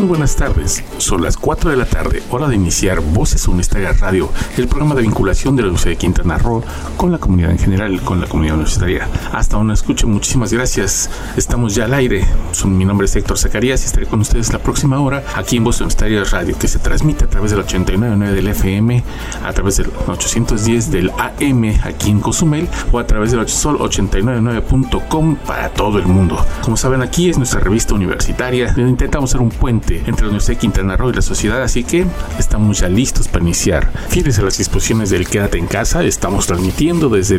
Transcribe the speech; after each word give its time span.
Muy 0.00 0.08
buenas 0.08 0.34
tardes, 0.34 0.82
son 0.96 1.22
las 1.22 1.36
4 1.36 1.72
de 1.72 1.76
la 1.76 1.84
tarde, 1.84 2.22
hora 2.30 2.48
de 2.48 2.54
iniciar 2.54 3.00
Voces 3.00 3.46
Universitarias 3.46 4.00
Radio, 4.00 4.30
el 4.56 4.66
programa 4.66 4.94
de 4.94 5.02
vinculación 5.02 5.56
de 5.56 5.60
la 5.60 5.68
Universidad 5.68 5.90
de 5.90 5.98
Quintana 5.98 6.38
Roo 6.38 6.64
con 6.96 7.12
la 7.12 7.18
comunidad 7.18 7.50
en 7.50 7.58
general, 7.58 8.00
con 8.00 8.18
la 8.18 8.26
comunidad 8.26 8.54
universitaria. 8.54 9.06
Hasta 9.30 9.58
una 9.58 9.74
escucha, 9.74 10.06
muchísimas 10.06 10.54
gracias. 10.54 11.10
Estamos 11.36 11.74
ya 11.74 11.84
al 11.84 11.92
aire. 11.92 12.24
Mi 12.64 12.86
nombre 12.86 13.04
es 13.04 13.14
Héctor 13.14 13.36
Zacarías 13.36 13.82
y 13.82 13.86
estaré 13.86 14.06
con 14.06 14.20
ustedes 14.20 14.50
la 14.54 14.58
próxima 14.58 14.98
hora 14.98 15.22
aquí 15.36 15.58
en 15.58 15.64
Voces 15.64 15.82
Universitarias 15.82 16.30
Radio, 16.30 16.56
que 16.58 16.66
se 16.66 16.78
transmite 16.78 17.26
a 17.26 17.28
través 17.28 17.50
del 17.50 17.60
89.9 17.60 18.30
del 18.30 18.48
FM, 18.48 19.04
a 19.44 19.52
través 19.52 19.76
del 19.76 19.90
810 20.08 20.90
del 20.90 21.10
AM 21.10 21.74
aquí 21.84 22.10
en 22.10 22.20
Cozumel 22.20 22.66
o 22.90 22.98
a 22.98 23.06
través 23.06 23.32
del 23.32 23.46
sol 23.50 23.76
899.com 23.78 25.36
para 25.46 25.68
todo 25.68 25.98
el 25.98 26.06
mundo. 26.06 26.42
Como 26.62 26.78
saben, 26.78 27.02
aquí 27.02 27.28
es 27.28 27.36
nuestra 27.36 27.60
revista 27.60 27.92
universitaria, 27.92 28.74
intentamos 28.78 29.28
ser 29.32 29.42
un 29.42 29.50
puente 29.50 29.89
entre 29.98 30.22
la 30.22 30.28
Universidad 30.28 30.54
de 30.54 30.60
Quintana 30.60 30.96
Roo 30.96 31.10
y 31.10 31.14
la 31.14 31.22
sociedad, 31.22 31.62
así 31.62 31.84
que 31.84 32.06
estamos 32.38 32.80
ya 32.80 32.88
listos 32.88 33.28
para 33.28 33.44
iniciar. 33.44 33.90
Fíjense 34.08 34.40
a 34.40 34.44
las 34.44 34.58
disposiciones 34.58 35.10
del 35.10 35.28
Quédate 35.28 35.58
en 35.58 35.66
casa, 35.66 36.02
estamos 36.04 36.46
transmitiendo 36.46 37.08
desde 37.08 37.38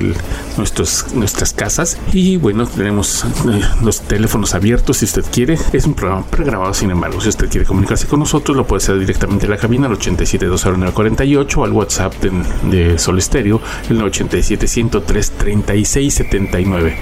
nuestros, 0.58 1.08
nuestras 1.14 1.54
casas 1.54 1.98
y 2.14 2.38
bueno, 2.38 2.66
tenemos 2.68 3.24
eh, 3.24 3.62
los 3.84 4.02
teléfonos 4.02 4.54
abiertos 4.56 4.98
si 4.98 5.06
usted 5.06 5.26
quiere. 5.32 5.58
Es 5.74 5.86
un 5.86 5.94
programa 5.94 6.26
pregrabado, 6.26 6.74
sin 6.74 6.92
embargo, 6.92 7.22
si 7.22 7.30
usted 7.30 7.50
quiere 7.50 7.66
comunicarse 7.66 8.08
con 8.08 8.20
nosotros, 8.20 8.56
lo 8.56 8.66
puede 8.66 8.78
hacer 8.84 9.00
directamente 9.00 9.46
en 9.46 9.52
la 9.52 9.58
cabina 9.58 9.88
al 9.88 9.98
87204948 9.98 11.58
o 11.58 11.64
al 11.64 11.72
WhatsApp 11.72 12.14
de, 12.22 12.32
de 12.78 13.00
Sol 13.00 13.18
Estéreo, 13.18 13.62
el 13.90 14.02
87 14.02 14.68
103 14.68 15.34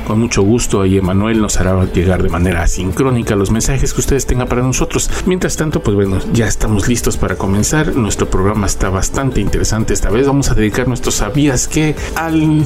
Con 0.06 0.20
mucho 0.20 0.42
gusto, 0.42 0.82
ahí 0.82 0.98
Emanuel 0.98 1.42
nos 1.42 1.60
hará 1.60 1.86
llegar 1.86 2.24
de 2.24 2.30
manera 2.30 2.64
asincrónica 2.64 3.36
los 3.36 3.52
mensajes 3.52 3.94
que 3.94 4.02
ustedes 4.02 4.26
tengan 4.26 4.48
para 4.48 4.62
nosotros. 4.62 5.10
Mientras 5.26 5.39
tanto, 5.40 5.82
pues 5.82 5.96
bueno, 5.96 6.20
ya 6.34 6.48
estamos 6.48 6.90
listos 6.90 7.16
para 7.16 7.36
comenzar. 7.36 7.96
Nuestro 7.96 8.30
programa 8.30 8.68
está 8.68 8.90
bastante 8.90 9.40
interesante. 9.40 9.94
Esta 9.94 10.10
vez 10.10 10.28
vamos 10.28 10.52
a 10.52 10.54
dedicar 10.54 10.88
nuestros 10.88 11.16
sabías 11.16 11.68
que 11.68 11.96
al 12.16 12.66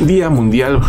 Día 0.00 0.28
Mundial 0.28 0.80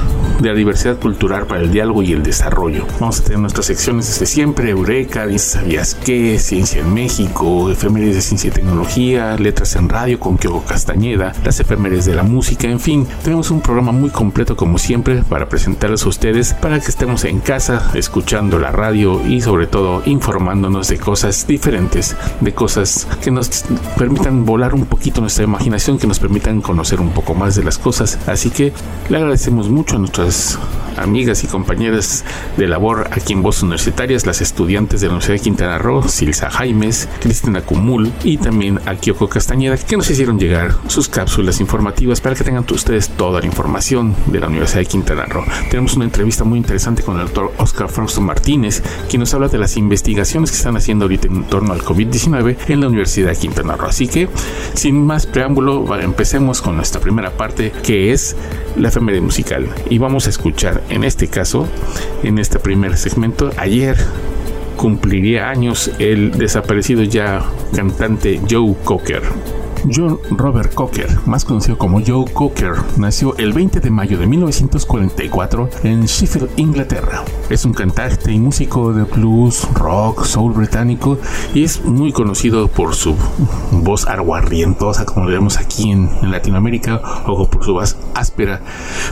de 0.41 0.49
la 0.49 0.55
Diversidad 0.55 0.99
Cultural 0.99 1.47
para 1.47 1.61
el 1.61 1.71
Diálogo 1.71 2.03
y 2.03 2.11
el 2.11 2.21
Desarrollo. 2.21 2.85
Vamos 2.99 3.21
a 3.21 3.23
tener 3.23 3.39
nuestras 3.39 3.67
secciones 3.67 4.07
desde 4.07 4.25
siempre, 4.25 4.69
Eureka, 4.71 5.25
sabías 5.37 5.95
qué, 5.95 6.37
Ciencia 6.37 6.81
en 6.81 6.93
México, 6.93 7.71
efemérides 7.71 8.15
de 8.15 8.21
Ciencia 8.21 8.49
y 8.49 8.51
Tecnología, 8.51 9.37
Letras 9.37 9.75
en 9.77 9.87
Radio 9.87 10.19
con 10.19 10.37
Kyogo 10.37 10.65
Castañeda, 10.65 11.33
las 11.45 11.59
efemérides 11.59 12.05
de 12.05 12.15
la 12.15 12.23
música, 12.23 12.67
en 12.67 12.79
fin, 12.79 13.07
tenemos 13.23 13.51
un 13.51 13.61
programa 13.61 13.93
muy 13.93 14.09
completo 14.09 14.57
como 14.57 14.77
siempre 14.77 15.23
para 15.23 15.47
presentarles 15.47 16.05
a 16.05 16.09
ustedes 16.09 16.53
para 16.55 16.79
que 16.79 16.87
estemos 16.87 17.23
en 17.23 17.39
casa 17.39 17.91
escuchando 17.93 18.59
la 18.59 18.71
radio 18.71 19.25
y 19.25 19.41
sobre 19.41 19.67
todo 19.67 20.01
informándonos 20.05 20.89
de 20.89 20.97
cosas 20.97 21.20
diferentes, 21.47 22.15
de 22.39 22.53
cosas 22.53 23.07
que 23.21 23.31
nos 23.31 23.63
permitan 23.97 24.45
volar 24.45 24.73
un 24.73 24.85
poquito 24.85 25.21
nuestra 25.21 25.43
imaginación, 25.43 25.99
que 25.99 26.07
nos 26.07 26.19
permitan 26.19 26.61
conocer 26.61 26.99
un 26.99 27.11
poco 27.11 27.35
más 27.35 27.55
de 27.55 27.63
las 27.63 27.77
cosas. 27.77 28.17
Así 28.27 28.49
que 28.49 28.73
le 29.09 29.17
agradecemos 29.17 29.69
mucho 29.69 29.97
a 29.97 29.99
nuestras 29.99 30.57
amigas 30.97 31.43
y 31.43 31.47
compañeras 31.47 32.23
de 32.57 32.67
labor 32.67 33.07
aquí 33.11 33.33
en 33.33 33.41
Voz 33.41 33.61
Universitarias, 33.63 34.25
las 34.25 34.41
estudiantes 34.41 35.01
de 35.01 35.07
la 35.07 35.13
Universidad 35.13 35.37
de 35.37 35.43
Quintana 35.43 35.77
Roo, 35.77 36.07
Silsa 36.07 36.49
Jaimes, 36.49 37.07
Cristina 37.19 37.61
Cumul 37.61 38.11
y 38.23 38.37
también 38.37 38.79
a 38.85 38.95
Kyoko 38.95 39.29
Castañeda, 39.29 39.77
que 39.77 39.97
nos 39.97 40.09
hicieron 40.09 40.39
llegar 40.39 40.75
sus 40.87 41.07
cápsulas 41.07 41.59
informativas 41.59 42.19
para 42.21 42.35
que 42.35 42.43
tengan 42.43 42.65
ustedes 42.71 43.09
toda 43.09 43.39
la 43.39 43.45
información 43.45 44.15
de 44.27 44.39
la 44.39 44.47
Universidad 44.47 44.79
de 44.79 44.85
Quintana 44.85 45.25
Roo. 45.25 45.43
Tenemos 45.69 45.95
una 45.95 46.05
entrevista 46.05 46.43
muy 46.43 46.57
interesante 46.57 47.03
con 47.03 47.19
el 47.19 47.25
doctor 47.25 47.51
Oscar 47.57 47.89
Fausto 47.89 48.21
Martínez, 48.21 48.81
quien 49.09 49.19
nos 49.19 49.33
habla 49.33 49.47
de 49.47 49.57
las 49.57 49.77
investigaciones 49.77 50.51
que 50.51 50.57
están 50.57 50.77
haciendo 50.77 51.07
ahorita 51.11 51.27
en 51.27 51.43
torno 51.43 51.73
al 51.73 51.81
COVID-19 51.81 52.55
en 52.67 52.81
la 52.81 52.87
Universidad 52.87 53.29
de 53.29 53.35
Quintana 53.35 53.75
Roo. 53.75 53.89
Así 53.89 54.07
que, 54.07 54.29
sin 54.73 55.05
más 55.05 55.25
preámbulo, 55.25 55.99
empecemos 55.99 56.61
con 56.61 56.75
nuestra 56.75 57.01
primera 57.01 57.31
parte, 57.31 57.71
que 57.83 58.11
es 58.13 58.35
la 58.77 58.87
efeméride 58.87 59.21
musical. 59.21 59.67
Y 59.89 59.97
vamos 59.97 60.27
a 60.27 60.29
escuchar, 60.29 60.81
en 60.89 61.03
este 61.03 61.27
caso, 61.27 61.67
en 62.23 62.39
este 62.39 62.59
primer 62.59 62.97
segmento, 62.97 63.51
ayer 63.57 63.97
cumpliría 64.77 65.49
años 65.49 65.91
el 65.99 66.31
desaparecido 66.31 67.03
ya 67.03 67.43
cantante 67.75 68.41
Joe 68.49 68.75
Cocker. 68.83 69.21
John 69.89 70.19
Robert 70.31 70.73
Cocker, 70.73 71.09
más 71.25 71.45
conocido 71.45 71.77
como 71.77 72.01
Joe 72.05 72.25
Cocker, 72.31 72.73
nació 72.97 73.35
el 73.37 73.53
20 73.53 73.79
de 73.79 73.89
mayo 73.89 74.17
de 74.17 74.27
1944 74.27 75.69
en 75.83 76.05
Sheffield, 76.05 76.49
Inglaterra. 76.57 77.23
Es 77.49 77.65
un 77.65 77.73
cantante 77.73 78.31
y 78.31 78.39
músico 78.39 78.93
de 78.93 79.03
blues, 79.03 79.67
rock, 79.73 80.25
soul 80.25 80.53
británico 80.53 81.17
y 81.53 81.63
es 81.63 81.83
muy 81.83 82.11
conocido 82.11 82.67
por 82.67 82.95
su 82.95 83.15
voz 83.71 84.07
aguarrientosa, 84.07 85.05
como 85.05 85.25
le 85.25 85.33
vemos 85.33 85.57
aquí 85.57 85.91
en, 85.91 86.09
Latinoamérica, 86.21 87.01
o 87.27 87.49
por 87.49 87.65
su 87.65 87.73
voz 87.73 87.97
áspera, 88.15 88.61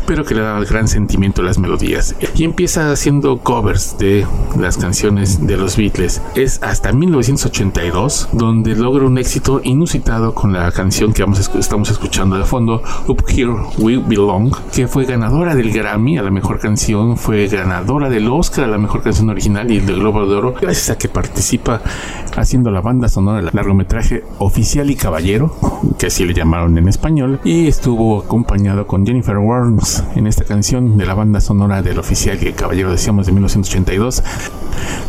pero 0.06 0.24
que 0.24 0.36
le 0.36 0.42
da 0.42 0.60
gran 0.60 0.88
sentimiento 0.88 1.42
a 1.42 1.46
las 1.46 1.58
melodías. 1.58 2.16
Y 2.36 2.44
empieza 2.44 2.92
haciendo 2.92 3.40
covers 3.40 3.98
de 3.98 4.26
las 4.58 4.78
canciones 4.78 5.46
de 5.46 5.58
los 5.58 5.76
Beatles. 5.76 6.22
Es 6.36 6.62
hasta 6.62 6.92
1982 6.92 8.30
donde 8.32 8.76
logra 8.76 9.06
un 9.06 9.18
éxito 9.18 9.62
inusitado 9.64 10.34
con 10.34 10.54
la 10.54 10.59
la 10.64 10.72
canción 10.72 11.14
que 11.14 11.24
vamos 11.24 11.40
estamos 11.40 11.90
escuchando 11.90 12.38
de 12.38 12.44
fondo, 12.44 12.82
Up 13.08 13.24
Here 13.28 13.52
We 13.78 13.98
Belong, 13.98 14.54
que 14.74 14.88
fue 14.88 15.06
ganadora 15.06 15.56
del 15.56 15.72
Grammy 15.72 16.18
a 16.18 16.24
la 16.24 16.32
mejor 16.32 16.60
canción, 16.60 17.18
fue 17.18 17.48
ganadora 17.48 18.10
del 18.10 18.28
Oscar 18.28 18.66
a 18.66 18.68
la 18.68 18.78
mejor 18.78 19.02
canción 19.02 19.30
original 19.30 19.72
y 19.72 19.78
el 19.78 19.86
del 19.86 20.00
Globo 20.00 20.26
de 20.26 20.36
Oro, 20.36 20.56
gracias 20.60 20.90
a 20.90 20.98
que 20.98 21.08
participa 21.08 21.82
haciendo 22.36 22.72
la 22.72 22.82
banda 22.82 23.10
sonora 23.10 23.42
del 23.42 23.50
largometraje 23.54 24.24
Oficial 24.40 24.90
y 24.90 24.96
Caballero, 24.96 25.56
que 25.98 26.08
así 26.08 26.26
le 26.26 26.34
llamaron 26.34 26.78
en 26.78 26.88
español, 26.88 27.40
y 27.44 27.68
estuvo 27.68 28.20
acompañado 28.20 28.88
con 28.88 29.06
Jennifer 29.06 29.38
Warnes 29.38 30.04
en 30.16 30.28
esta 30.28 30.44
canción 30.44 30.98
de 30.98 31.06
la 31.06 31.14
banda 31.14 31.42
sonora 31.42 31.82
del 31.82 32.00
Oficial 32.00 32.38
y 32.42 32.54
Caballero, 32.54 32.92
decíamos, 32.92 33.26
de 33.26 33.32
1982. 33.34 34.24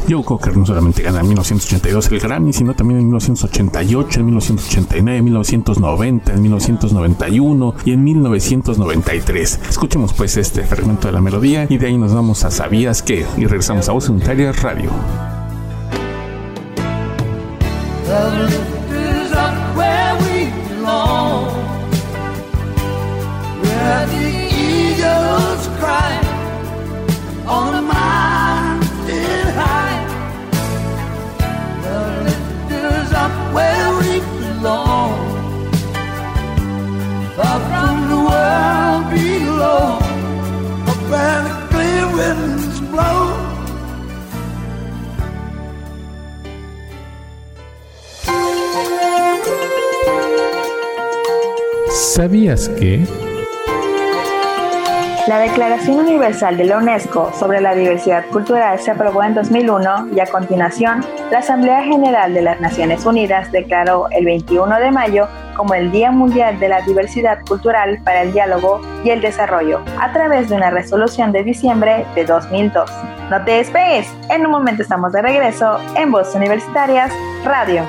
Joe 0.08 0.24
Cocker 0.24 0.56
no 0.56 0.66
solamente 0.66 1.02
gana 1.02 1.20
en 1.20 1.28
1982 1.28 2.10
el 2.10 2.20
Grammy, 2.20 2.52
sino 2.52 2.74
también 2.74 3.00
en 3.00 3.06
1988, 3.06 4.20
en 4.20 4.26
1989, 4.26 5.22
1990, 5.40 6.34
en 6.34 6.42
1991 6.42 7.74
y 7.84 7.92
en 7.92 8.04
1993. 8.04 9.60
Escuchemos 9.68 10.12
pues 10.12 10.36
este 10.36 10.62
fragmento 10.64 11.08
de 11.08 11.12
la 11.12 11.20
melodía 11.20 11.66
y 11.68 11.78
de 11.78 11.86
ahí 11.86 11.96
nos 11.96 12.14
vamos 12.14 12.44
a 12.44 12.50
Sabías 12.50 13.02
que 13.02 13.26
y 13.36 13.46
regresamos 13.46 13.88
a 13.88 13.92
Voz 13.92 14.08
Unitaria 14.08 14.52
Radio. 14.52 14.90
¿Sabías 52.60 52.68
que? 52.68 53.07
La 55.27 55.39
Declaración 55.39 56.01
Universal 56.01 56.57
de 56.57 56.65
la 56.65 56.78
UNESCO 56.78 57.33
sobre 57.33 57.60
la 57.60 57.74
Diversidad 57.74 58.27
Cultural 58.27 58.78
se 58.80 58.91
aprobó 58.91 59.22
en 59.22 59.34
2001 59.34 60.09
y 60.15 60.21
a 60.21 60.27
continuación 60.27 61.04
la 61.30 61.39
Asamblea 61.39 61.84
General 61.84 62.34
de 62.34 62.42
las 62.42 62.60
Naciones 62.60 63.07
Unidas 63.07 63.53
declaró 63.53 64.09
el 64.10 64.24
21 64.24 64.78
de 64.78 64.91
mayo 64.91 65.28
como 65.57 65.74
el 65.74 65.92
Día 65.92 66.10
Mundial 66.10 66.59
de 66.59 66.68
la 66.68 66.80
Diversidad 66.83 67.39
Cultural 67.47 68.01
para 68.03 68.22
el 68.22 68.33
Diálogo 68.33 68.80
y 69.04 69.10
el 69.10 69.21
Desarrollo 69.21 69.80
a 70.01 70.13
través 70.13 70.48
de 70.48 70.56
una 70.56 70.71
resolución 70.71 71.33
de 71.33 71.45
diciembre 71.45 72.04
de 72.15 72.24
2002. 72.24 72.91
No 73.30 73.45
te 73.45 73.53
despegues, 73.53 74.13
en 74.30 74.45
un 74.45 74.53
momento 74.53 74.83
estamos 74.83 75.13
de 75.13 75.22
regreso 75.22 75.78
en 75.97 76.10
Voz 76.10 76.34
Universitarias 76.34 77.13
Radio. 77.45 77.89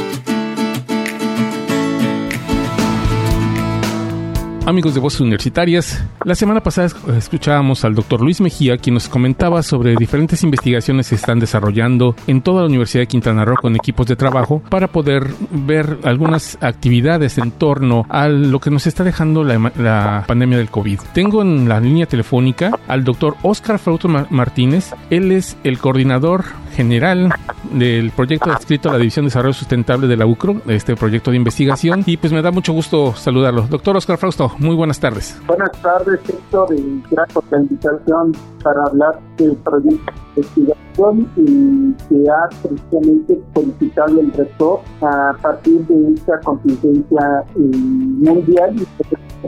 Amigos 4.65 4.93
de 4.93 4.99
Voces 4.99 5.21
Universitarias, 5.21 6.03
la 6.23 6.35
semana 6.35 6.61
pasada 6.61 6.87
escuchábamos 7.17 7.83
al 7.83 7.95
doctor 7.95 8.21
Luis 8.21 8.41
Mejía, 8.41 8.77
quien 8.77 8.93
nos 8.93 9.09
comentaba 9.09 9.63
sobre 9.63 9.95
diferentes 9.95 10.43
investigaciones 10.43 11.09
que 11.09 11.15
están 11.15 11.39
desarrollando 11.39 12.15
en 12.27 12.43
toda 12.43 12.61
la 12.61 12.67
Universidad 12.67 13.01
de 13.01 13.07
Quintana 13.07 13.43
Roo 13.43 13.55
con 13.55 13.75
equipos 13.75 14.05
de 14.05 14.15
trabajo 14.15 14.61
para 14.69 14.87
poder 14.87 15.27
ver 15.49 15.97
algunas 16.03 16.59
actividades 16.61 17.39
en 17.39 17.49
torno 17.49 18.05
a 18.07 18.27
lo 18.27 18.59
que 18.59 18.69
nos 18.69 18.85
está 18.85 19.03
dejando 19.03 19.43
la, 19.43 20.25
pandemia 20.27 20.59
del 20.59 20.69
COVID. 20.69 20.99
Tengo 21.11 21.41
en 21.41 21.67
la 21.67 21.79
línea 21.79 22.05
telefónica 22.05 22.79
al 22.87 23.03
doctor 23.03 23.37
Oscar 23.41 23.79
Frauto 23.79 24.07
Martínez. 24.07 24.93
Él 25.09 25.31
es 25.31 25.57
el 25.63 25.79
coordinador 25.79 26.45
general 26.71 27.33
del 27.71 28.11
proyecto 28.11 28.51
adscrito 28.51 28.89
a 28.89 28.93
la 28.93 28.97
División 28.97 29.25
de 29.25 29.27
Desarrollo 29.27 29.53
Sustentable 29.53 30.07
de 30.07 30.17
la 30.17 30.25
UCRO, 30.25 30.61
este 30.67 30.95
proyecto 30.95 31.31
de 31.31 31.37
investigación. 31.37 32.03
Y 32.05 32.17
pues 32.17 32.33
me 32.33 32.41
da 32.41 32.51
mucho 32.51 32.73
gusto 32.73 33.13
saludarlo. 33.13 33.63
Doctor 33.63 33.97
Oscar 33.97 34.17
Frausto, 34.17 34.51
muy 34.57 34.75
buenas 34.75 34.99
tardes. 34.99 35.39
Buenas 35.47 35.71
tardes, 35.81 36.19
Héctor, 36.27 36.73
y 36.75 37.03
gracias 37.09 37.33
por 37.33 37.43
la 37.51 37.59
invitación 37.59 38.31
para 38.63 38.83
hablar 38.83 39.19
del 39.37 39.55
proyecto 39.57 40.11
de 40.35 40.41
investigación 40.41 41.29
y 41.35 41.93
que 42.09 42.29
ha 42.29 42.49
precisamente 42.61 43.39
solicitado 43.53 44.19
el 44.19 44.33
rector 44.33 44.81
a 45.01 45.33
partir 45.41 45.85
de 45.87 46.13
esta 46.13 46.39
contingencia 46.41 47.43
eh, 47.55 47.59
mundial 47.59 48.75
y 48.75 48.85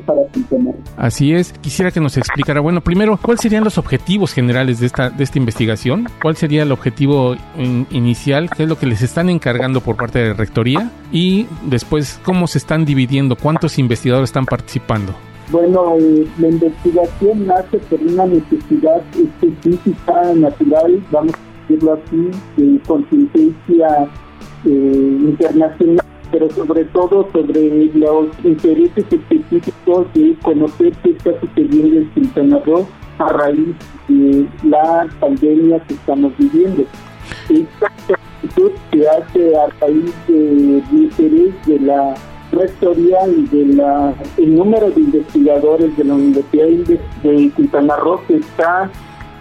para 0.01 0.21
Así 0.97 1.33
es. 1.33 1.53
Quisiera 1.53 1.91
que 1.91 1.99
nos 1.99 2.17
explicara, 2.17 2.61
bueno, 2.61 2.81
primero, 2.81 3.19
¿cuáles 3.21 3.41
serían 3.41 3.63
los 3.63 3.77
objetivos 3.77 4.33
generales 4.33 4.79
de 4.79 4.87
esta, 4.87 5.09
de 5.09 5.23
esta 5.23 5.37
investigación? 5.37 6.07
¿Cuál 6.21 6.35
sería 6.35 6.63
el 6.63 6.71
objetivo 6.71 7.12
inicial? 7.91 8.49
¿Qué 8.49 8.63
es 8.63 8.69
lo 8.69 8.77
que 8.77 8.85
les 8.85 9.01
están 9.01 9.29
encargando 9.29 9.81
por 9.81 9.95
parte 9.95 10.19
de 10.19 10.33
Rectoría? 10.33 10.91
Y 11.11 11.47
después, 11.63 12.19
¿cómo 12.23 12.47
se 12.47 12.57
están 12.57 12.85
dividiendo? 12.85 13.35
¿Cuántos 13.35 13.79
investigadores 13.79 14.29
están 14.29 14.45
participando? 14.45 15.13
Bueno, 15.49 15.95
eh, 15.99 16.27
la 16.39 16.47
investigación 16.47 17.47
nace 17.47 17.77
por 17.77 18.01
una 18.01 18.25
necesidad 18.25 19.01
específica, 19.13 20.33
natural, 20.35 21.03
vamos 21.11 21.33
a 21.33 21.61
decirlo 21.67 21.93
así, 21.93 22.31
de 22.57 22.79
contingencia 22.81 24.07
eh, 24.65 25.17
internacional 25.19 26.05
pero 26.33 26.49
sobre 26.49 26.83
todo 26.85 27.29
sobre 27.31 27.85
los 27.93 28.27
intereses 28.43 29.05
específicos 29.11 30.07
de 30.15 30.35
conocer 30.41 30.91
qué 31.03 31.11
está 31.11 31.39
sucediendo 31.39 31.99
en 31.99 32.09
Quintana 32.15 32.59
Roo 32.65 32.87
a 33.19 33.29
raíz 33.29 33.75
de 34.07 34.47
la 34.63 35.07
pandemia 35.19 35.79
que 35.87 35.93
estamos 35.93 36.33
viviendo. 36.37 36.83
Esta 37.49 37.87
actitud 37.87 38.71
se 38.91 39.09
hace 39.09 39.55
a 39.55 39.67
raíz 39.79 40.13
del 40.27 40.83
interés 40.91 41.53
de 41.65 41.79
la 41.79 42.15
rectoría 42.51 43.27
y 43.27 43.47
del 43.47 43.81
el 44.37 44.55
número 44.55 44.89
de 44.91 45.01
investigadores 45.01 45.95
de 45.97 46.03
la 46.03 46.13
Universidad 46.13 46.67
de 47.23 47.51
Quintana 47.55 47.95
Roo 47.97 48.21
que 48.27 48.37
está 48.37 48.89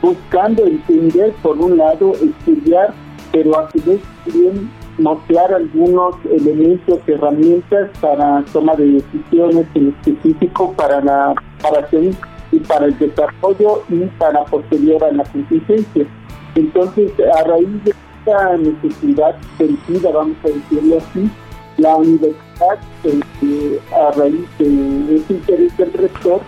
buscando 0.01 0.67
entender, 0.67 1.33
por 1.43 1.59
un 1.59 1.77
lado, 1.79 2.13
estudiar, 2.13 2.93
pero 3.31 3.59
a 3.59 3.71
su 3.71 3.79
vez 3.83 4.01
también 4.25 4.71
mostrar 4.99 5.53
algunos 5.55 6.17
elementos, 6.31 6.99
herramientas 7.07 7.91
para 8.01 8.45
toma 8.53 8.75
de 8.75 9.01
decisiones 9.01 9.67
en 9.75 9.89
específico 9.89 10.73
para 10.77 11.01
la 11.01 11.35
preparación 11.59 12.17
y 12.53 12.61
para 12.61 12.87
el 12.87 12.99
desarrollo 12.99 13.83
y 13.89 14.05
para 14.19 14.45
posterior 14.45 15.03
a 15.03 15.13
la 15.13 15.25
contingencia. 15.25 16.07
Entonces, 16.55 17.11
a 17.35 17.45
raíz 17.45 17.85
de 17.85 17.91
esta 17.91 18.57
necesidad 18.59 19.37
sentida, 19.59 20.11
vamos 20.13 20.37
a 20.45 20.49
decirlo 20.49 20.99
así, 20.99 21.31
la 21.79 21.97
universidad, 21.97 22.79
eh, 23.05 23.81
a 23.95 24.13
raíz 24.13 24.47
de 24.59 25.17
ese 25.17 25.33
interés 25.33 25.77
del 25.79 25.93
rector, 25.95 26.41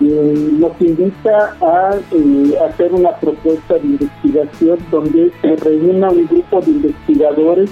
eh, 0.00 0.48
nos 0.58 0.80
invita 0.80 1.56
a 1.60 1.96
eh, 2.10 2.58
hacer 2.68 2.92
una 2.92 3.14
propuesta 3.16 3.74
de 3.74 3.86
investigación 3.86 4.78
donde 4.90 5.30
se 5.40 5.56
reúna 5.56 6.10
un 6.10 6.26
grupo 6.26 6.60
de 6.60 6.70
investigadores 6.72 7.70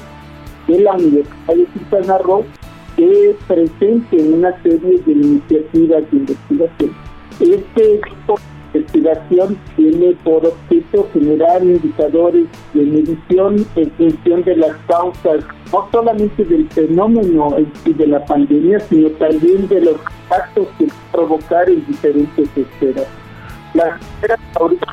de 0.69 0.79
la 0.79 0.93
Universidad 0.93 1.55
de 1.57 1.65
Quintana 1.67 2.19
Roo 2.19 2.45
que 2.97 3.35
presente 3.49 4.17
una 4.17 4.63
serie 4.63 5.01
de 5.05 5.13
iniciativas 5.13 6.09
de 6.11 6.17
investigación. 6.19 7.10
Este 7.41 8.01
tipo 8.05 8.39
de 8.73 8.81
investigación 8.81 9.59
tiene 9.77 10.15
por 10.23 10.47
objeto 10.47 11.09
generar 11.13 11.65
indicadores 11.65 12.47
de 12.75 12.85
medición 12.85 13.67
en 13.77 13.91
función 13.93 14.45
de 14.45 14.57
las 14.57 14.77
causas, 14.87 15.45
no 15.73 15.89
solamente 15.91 16.45
del 16.45 16.69
fenómeno 16.69 17.57
de 17.85 18.07
la 18.07 18.25
pandemia, 18.27 18.79
sino 18.81 19.09
también 19.13 19.67
de 19.69 19.81
los 19.81 19.97
impactos 20.23 20.69
que 20.79 20.89
provocar 21.13 21.69
en 21.69 21.87
diferentes 21.87 22.49
esferas. 22.57 23.07
Las 23.75 24.01
esferas 24.01 24.41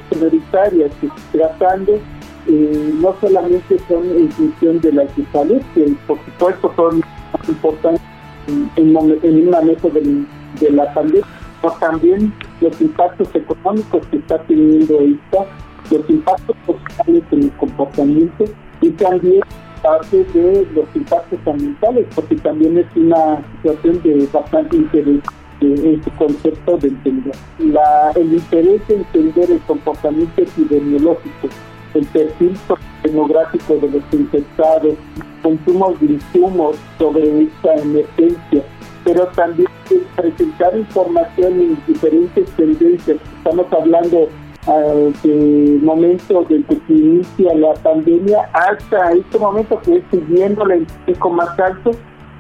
prioritarias 0.10 0.92
que 1.02 1.08
se 1.08 1.38
tratando 1.38 2.00
eh, 2.48 2.94
no 3.02 3.14
solamente 3.20 3.78
son 3.90 4.10
en 4.10 4.32
función 4.32 4.80
de 4.80 4.92
de 4.92 5.26
salud, 5.34 5.62
que 5.76 5.94
por 6.08 6.18
supuesto 6.24 6.74
son 6.78 7.04
importantes 7.48 8.02
en, 8.48 8.96
en, 9.22 9.50
manejo 9.50 9.90
de, 9.90 10.72
la 10.72 10.94
pandemia, 10.94 11.26
sino 11.62 11.74
también 11.74 12.34
los 12.62 12.80
impactos 12.82 13.28
económicos 13.34 14.06
que 14.08 14.18
está 14.18 14.38
teniendo 14.44 15.00
esta, 15.00 15.46
los 15.92 16.10
impactos 16.10 16.56
sociales 16.66 17.24
en 17.32 17.44
el 17.44 17.52
comportamiento 17.54 18.46
y 18.82 18.90
también 18.92 19.42
parte 19.82 20.24
de 20.34 20.68
los 20.74 20.88
impactos 20.96 21.40
ambientales, 21.46 22.08
porque 22.16 22.36
también 22.38 22.78
es 22.78 22.88
una 22.96 23.42
situación 23.62 24.02
de 24.04 24.28
bastante 24.32 24.76
interés 24.76 25.22
en 25.62 26.04
su 26.04 26.12
concepto 26.12 26.78
de 26.78 26.90
entender. 26.90 27.36
La, 27.60 28.12
el 28.16 28.34
interés 28.34 28.88
de 28.88 28.96
entender 28.96 29.52
el 29.52 29.60
comportamiento 29.62 30.42
epidemiológico 30.42 31.50
el 31.94 32.06
perfil 32.08 32.58
demográfico 33.04 33.76
de 33.76 33.90
los 33.90 34.04
infectados, 34.12 34.96
consumo 35.42 35.94
de 36.00 36.14
insumos 36.14 36.76
sobre 36.98 37.44
esta 37.44 37.76
emergencia, 37.76 38.64
pero 39.08 39.26
también 39.28 39.70
presentar 40.18 40.78
información 40.78 41.54
en 41.62 41.78
diferentes 41.88 42.46
tendencias. 42.52 43.18
Estamos 43.38 43.66
hablando 43.72 44.28
uh, 44.68 45.14
del 45.24 45.80
momento 45.82 46.46
desde 46.50 46.78
que 46.82 46.94
inicia 46.94 47.56
la 47.56 47.74
pandemia 47.76 48.50
hasta 48.52 49.14
este 49.14 49.40
momento 49.40 49.82
que 49.82 49.96
es 49.96 50.04
siguiendo 50.12 50.66
el 50.66 50.86
pico 51.06 51.30
más 51.30 51.58
alto, 51.58 51.92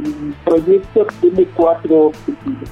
el 0.03 0.35
proyecto 0.43 1.07
tiene 1.21 1.47
cuatro 1.55 2.07
objetivos. 2.07 2.69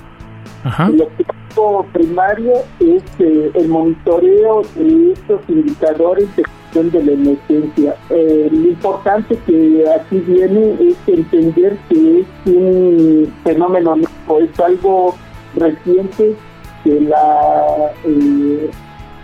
El 0.89 1.01
objetivo 1.01 1.44
primario 1.93 2.53
es 2.79 3.03
eh, 3.19 3.51
el 3.53 3.67
monitoreo 3.67 4.61
de 4.75 5.13
estos 5.13 5.41
indicadores 5.47 6.35
de 6.35 6.43
de 6.83 7.03
la 7.03 7.11
emergencia. 7.13 7.95
Eh, 8.09 8.49
lo 8.51 8.67
importante 8.67 9.37
que 9.47 9.85
aquí 9.89 10.17
viene 10.19 10.75
es 10.81 10.97
entender 11.07 11.77
que 11.89 12.19
es 12.19 12.27
un 12.45 13.33
fenómeno 13.43 13.95
nuevo, 13.95 14.39
es 14.43 14.59
algo 14.59 15.15
reciente 15.55 16.35
que 16.83 16.99
la 16.99 17.91
eh, 18.03 18.69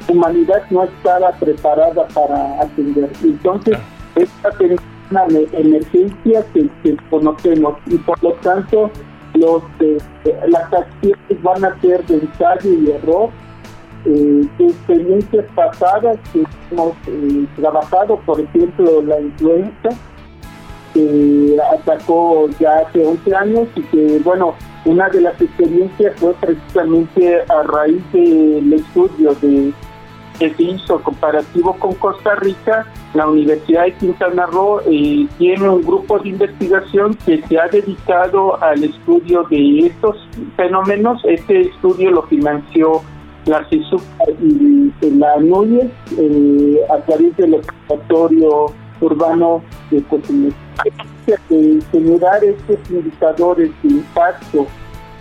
humanidad 0.07 0.63
no 0.69 0.83
estaba 0.83 1.31
preparada 1.31 2.07
para 2.07 2.61
atender. 2.61 3.09
Entonces, 3.21 3.77
esta 4.15 4.49
es 4.61 4.79
una 5.09 5.25
emergencia 5.51 6.45
que, 6.53 6.69
conocemos 7.09 7.77
y 7.87 7.97
por 7.97 8.21
lo 8.23 8.31
tanto 8.35 8.89
los 9.41 9.63
eh, 9.79 9.97
las 10.47 10.73
acciones 10.73 11.43
van 11.43 11.65
a 11.65 11.81
ser 11.81 12.05
de 12.05 12.15
ensayo 12.15 12.73
y 12.73 12.91
error 12.91 13.29
eh, 14.05 14.47
experiencias 14.57 15.45
pasadas 15.53 16.17
que 16.33 16.43
hemos 16.71 16.93
eh, 17.07 17.45
trabajado, 17.55 18.19
por 18.25 18.39
ejemplo, 18.39 19.01
la 19.03 19.19
influenza, 19.21 19.89
que 20.93 21.57
atacó 21.73 22.49
ya 22.59 22.79
hace 22.79 23.05
11 23.05 23.35
años 23.35 23.67
y 23.75 23.81
que, 23.83 24.19
bueno, 24.23 24.55
una 24.85 25.07
de 25.09 25.21
las 25.21 25.39
experiencias 25.39 26.19
fue 26.19 26.33
precisamente 26.33 27.41
a 27.41 27.63
raíz 27.63 28.01
del 28.11 28.73
estudio 28.73 29.35
de 29.35 29.71
que 30.41 30.51
se 30.55 30.63
hizo 30.63 30.99
comparativo 31.03 31.73
con 31.75 31.93
Costa 31.95 32.33
Rica, 32.37 32.87
la 33.13 33.27
Universidad 33.27 33.83
de 33.83 33.93
Quintana 33.93 34.47
Roo 34.47 34.81
eh, 34.89 35.27
tiene 35.37 35.69
un 35.69 35.83
grupo 35.83 36.17
de 36.17 36.29
investigación 36.29 37.15
que 37.27 37.43
se 37.43 37.59
ha 37.59 37.67
dedicado 37.67 38.59
al 38.63 38.83
estudio 38.83 39.43
de 39.51 39.85
estos 39.85 40.17
fenómenos. 40.57 41.21
Este 41.25 41.61
estudio 41.61 42.09
lo 42.09 42.23
financió 42.23 43.03
la 43.45 43.63
CISUP 43.69 44.01
y 44.41 44.91
la 45.11 45.37
NUYES 45.37 45.91
eh, 46.17 46.79
a 46.89 46.97
través 47.05 47.37
del 47.37 47.55
Observatorio 47.55 48.65
Urbano 48.99 49.61
de 49.91 50.01
Cochinilla. 50.03 50.55
generar 51.91 52.43
estos 52.43 52.79
indicadores 52.89 53.69
de 53.83 53.89
impacto 53.89 54.65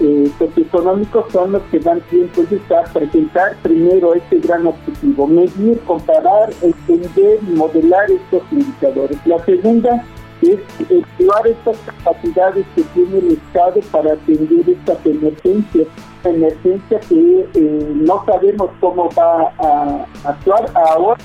eh, 0.00 0.30
socioeconómicos 0.38 1.30
son 1.33 1.52
los 1.52 1.62
que 1.64 1.78
dan 1.78 2.00
tiempo 2.02 2.42
a 2.42 2.92
presentar 2.92 3.57
primero 3.62 4.14
este 4.14 4.38
gran 4.38 4.66
objetivo, 4.66 5.26
medir, 5.26 5.78
comparar, 5.80 6.50
entender 6.62 7.38
y 7.47 7.52
modelar 7.52 8.11
estos 8.11 8.42
indicadores. 8.50 9.19
La 9.26 9.38
segunda 9.45 10.04
es 10.42 10.59
evaluar 10.88 11.47
estas 11.47 11.76
capacidades 11.78 12.64
que 12.75 12.83
tiene 12.95 13.19
el 13.19 13.33
Estado 13.33 13.80
para 13.92 14.14
atender 14.14 14.71
estas 14.71 15.04
emergencias, 15.04 15.87
emergencia 16.25 17.00
que 17.00 17.49
eh, 17.54 17.92
no 17.95 18.25
sabemos 18.25 18.71
cómo 18.80 19.11
va 19.11 19.52
a 19.59 20.07
actuar 20.25 20.71
ahora 20.75 21.23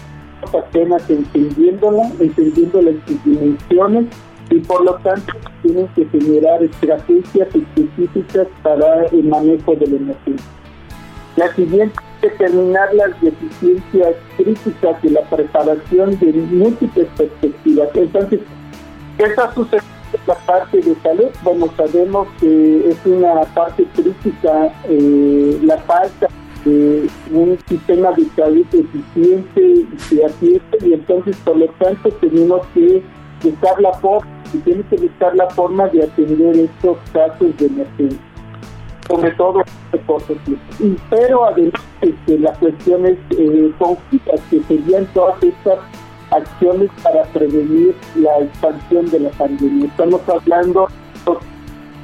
apenas 0.53 1.09
entendiéndola, 1.09 2.11
entendiéndola 2.19 2.91
en 2.91 3.01
sus 3.07 3.23
dimensiones 3.23 4.05
y 4.55 4.59
por 4.59 4.85
lo 4.85 4.93
tanto 4.95 5.33
tienen 5.61 5.87
que 5.89 6.05
generar 6.05 6.63
estrategias 6.63 7.49
específicas 7.53 8.47
para 8.63 9.05
el 9.07 9.25
manejo 9.25 9.75
de 9.75 9.87
la. 9.87 10.15
La 11.35 11.53
siguiente 11.53 11.99
determinar 12.21 12.93
las 12.93 13.21
deficiencias 13.21 14.15
críticas 14.37 15.01
de 15.01 15.09
la 15.09 15.21
preparación 15.23 16.17
de 16.19 16.31
múltiples 16.31 17.07
perspectivas. 17.17 17.89
Entonces, 17.93 18.39
¿qué 19.17 19.25
está 19.25 19.53
sucediendo 19.53 19.89
en 20.13 20.19
la 20.25 20.35
parte 20.35 20.77
de 20.77 20.95
salud? 21.03 21.29
Bueno, 21.43 21.67
sabemos 21.75 22.27
que 22.39 22.89
es 22.89 22.97
una 23.05 23.41
parte 23.53 23.85
crítica 23.93 24.73
eh, 24.87 25.59
la 25.63 25.77
falta 25.79 26.29
de 26.63 27.09
un 27.33 27.59
sistema 27.67 28.13
de 28.13 28.25
salud 28.37 28.65
eficiente 28.71 29.61
y 29.61 29.85
que 30.09 30.61
y 30.87 30.93
entonces 30.93 31.35
por 31.43 31.57
lo 31.57 31.67
tanto 31.77 32.09
tenemos 32.21 32.65
que 32.73 33.03
buscar 33.43 33.79
la 33.81 33.93
forma 33.95 34.34
tiene 34.61 34.83
que 34.89 34.97
buscar 34.97 35.35
la 35.35 35.49
forma 35.51 35.87
de 35.87 36.03
atender 36.03 36.57
estos 36.57 36.97
casos 37.11 37.57
de 37.57 37.65
emergencia, 37.65 38.19
sobre 39.07 39.31
todo 39.31 39.61
de 39.91 39.99
corto 40.01 40.35
tiempo. 40.45 41.01
pero 41.09 41.45
además 41.45 41.81
este, 42.01 42.39
las 42.39 42.57
cuestiones 42.57 43.17
eh, 43.37 43.71
que 44.49 44.61
serían 44.63 45.05
todas 45.13 45.41
estas 45.43 45.79
acciones 46.31 46.89
para 47.03 47.23
prevenir 47.25 47.95
la 48.15 48.39
expansión 48.39 49.09
de 49.09 49.19
la 49.19 49.29
pandemia. 49.31 49.87
Estamos 49.87 50.21
hablando 50.27 50.87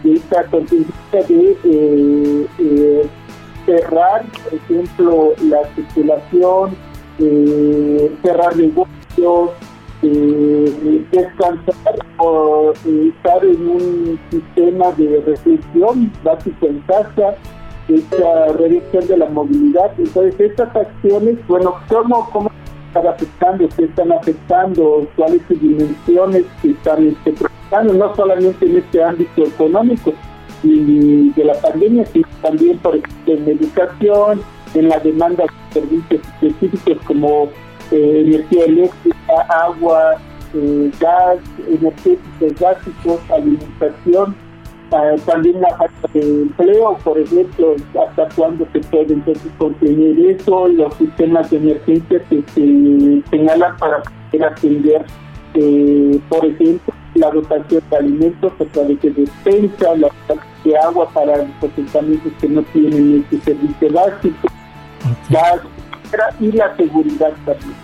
de 0.04 0.14
esta 0.14 0.46
contingencia 0.46 1.24
de 1.28 1.58
eh, 1.64 2.48
eh, 2.60 3.10
cerrar, 3.66 4.26
por 4.44 4.54
ejemplo, 4.54 5.34
la 5.44 5.60
circulación, 5.76 6.76
eh, 7.20 8.12
cerrar 8.24 8.56
negocios, 8.56 9.52
eh, 10.04 11.06
descansar 11.12 11.96
o 12.18 12.74
eh, 12.86 13.12
estar 13.16 13.44
en 13.46 13.68
un 13.68 14.20
sistema 14.30 14.92
de 14.94 15.22
reflexión 15.26 16.12
básico 16.24 16.66
en 16.66 16.80
casa, 16.82 17.36
esta 17.88 18.48
reducción 18.54 19.08
de 19.08 19.18
la 19.18 19.30
movilidad. 19.30 19.92
Entonces, 19.98 20.40
estas 20.40 20.76
acciones, 20.76 21.38
bueno, 21.48 21.76
¿cómo, 21.88 22.30
cómo 22.32 22.52
están 22.88 23.08
afectando? 23.08 23.70
¿Qué 23.76 23.86
están 23.86 24.12
afectando? 24.12 25.08
¿Cuáles 25.16 25.42
son 25.48 25.60
dimensiones 25.60 26.46
que 26.62 26.72
están 26.72 27.08
este, 27.08 27.34
No 27.94 28.16
solamente 28.16 28.66
en 28.66 28.78
este 28.78 29.04
ámbito 29.04 29.44
económico 29.44 30.14
y 30.64 31.32
de 31.32 31.46
la 31.46 31.54
pandemia, 31.56 32.06
sino 32.06 32.28
también, 32.42 32.78
por 32.80 32.96
ejemplo, 32.96 33.34
en 33.34 33.50
educación, 33.50 34.42
en 34.74 34.90
la 34.90 35.00
demanda 35.00 35.44
de 35.44 35.82
servicios 35.82 36.22
específicos 36.42 36.98
como 37.06 37.50
eh, 37.92 38.24
energía 38.26 38.66
eléctrica, 38.66 39.42
agua, 39.50 40.18
eh, 40.54 40.92
gas, 41.00 41.40
energéticos 41.68 42.60
básicos, 42.60 43.20
alimentación, 43.32 44.36
ah, 44.92 45.16
también 45.26 45.62
la 45.62 45.70
falta 45.78 46.08
de 46.14 46.22
empleo, 46.22 46.98
por 47.04 47.20
ejemplo, 47.20 47.76
hasta 48.08 48.28
cuándo 48.36 48.68
se 48.74 48.80
puede 48.80 49.14
entonces 49.14 49.52
contener 49.58 50.20
eso, 50.20 50.68
los 50.68 50.94
sistemas 50.96 51.50
de 51.52 51.58
emergencia 51.58 52.22
que 52.30 52.44
se 52.54 53.30
señalan 53.30 53.78
para 53.78 54.02
poder 54.02 54.46
atender, 54.46 55.06
eh, 55.54 56.20
por 56.30 56.46
ejemplo, 56.46 56.94
la 57.16 57.30
dotación 57.30 57.84
de 57.90 57.98
alimentos 57.98 58.54
a 58.60 58.66
través 58.66 59.02
de 59.02 59.12
despensa, 59.12 59.96
la 59.96 60.10
de 60.64 60.78
agua 60.78 61.10
para 61.14 61.38
los 61.38 61.72
asentamientos 61.72 62.32
que 62.40 62.48
no 62.48 62.62
tienen 62.74 63.26
este 63.32 63.54
servicio 63.54 63.92
básico, 63.94 64.48
gas, 65.30 65.62
y 66.40 66.52
la 66.52 66.76
seguridad 66.76 67.34
también. 67.46 67.76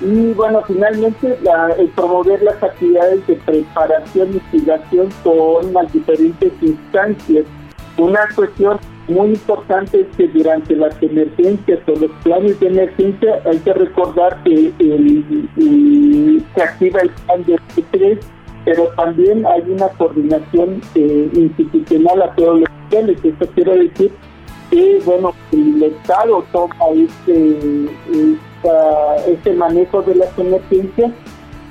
Y 0.00 0.34
bueno, 0.34 0.62
finalmente 0.66 1.38
el 1.78 1.88
promover 1.90 2.42
las 2.42 2.62
actividades 2.62 3.26
de 3.26 3.36
preparación 3.36 4.28
y 4.28 4.32
investigación 4.32 5.08
con 5.24 5.72
las 5.72 5.90
diferentes 5.92 6.52
instancias. 6.60 7.46
Una 7.96 8.20
cuestión 8.34 8.78
muy 9.08 9.28
importante 9.28 10.00
es 10.00 10.16
que 10.16 10.28
durante 10.28 10.76
las 10.76 11.00
emergencias 11.02 11.78
o 11.86 11.92
los 11.92 12.10
planes 12.22 12.60
de 12.60 12.66
emergencia 12.66 13.40
hay 13.46 13.58
que 13.58 13.72
recordar 13.72 14.42
que 14.42 14.72
el, 14.78 16.42
se 16.54 16.62
activa 16.62 17.00
el 17.00 17.10
plan 17.10 17.44
de 17.44 17.58
3 17.92 18.18
pero 18.66 18.88
también 18.96 19.46
hay 19.46 19.62
una 19.70 19.88
coordinación 19.90 20.80
eh, 20.96 21.30
institucional 21.34 22.20
a 22.20 22.34
todos 22.34 22.60
los 22.60 22.68
niveles. 22.90 23.24
Esto 23.24 23.46
quiere 23.54 23.78
decir 23.78 24.10
que, 24.70 25.00
bueno, 25.04 25.34
el 25.52 25.82
Estado 25.82 26.44
toma 26.52 26.76
este, 26.94 27.88
este 29.26 29.52
manejo 29.54 30.02
de 30.02 30.14
las 30.16 30.38
emergencias 30.38 31.12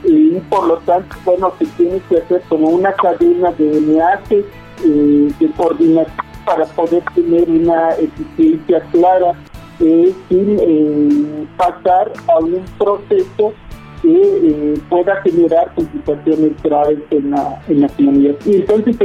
y 0.03 0.39
por 0.49 0.67
lo 0.67 0.77
tanto, 0.79 1.15
bueno, 1.25 1.51
se 1.57 1.65
tiene 1.77 1.99
que 2.09 2.17
hacer 2.17 2.41
como 2.47 2.69
una 2.69 2.91
cadena 2.93 3.51
de 3.53 3.77
enlaces, 3.77 4.45
eh, 4.83 5.31
de 5.39 5.51
coordinación 5.57 6.25
para 6.45 6.65
poder 6.65 7.03
tener 7.15 7.49
una 7.49 7.91
eficiencia 7.93 8.81
clara 8.91 9.33
eh, 9.79 10.13
sin 10.29 10.59
eh, 10.59 11.47
pasar 11.57 12.13
a 12.27 12.37
un 12.37 12.63
proceso 12.77 13.53
que 14.01 14.79
pueda 14.89 15.15
generar 15.23 15.73
complicaciones 15.73 16.51
graves 16.61 16.99
en 17.09 17.31
la, 17.31 17.59
en 17.67 17.81
la 17.81 17.89
comunidad. 17.89 18.35
Y 18.45 18.57
entonces 18.57 18.95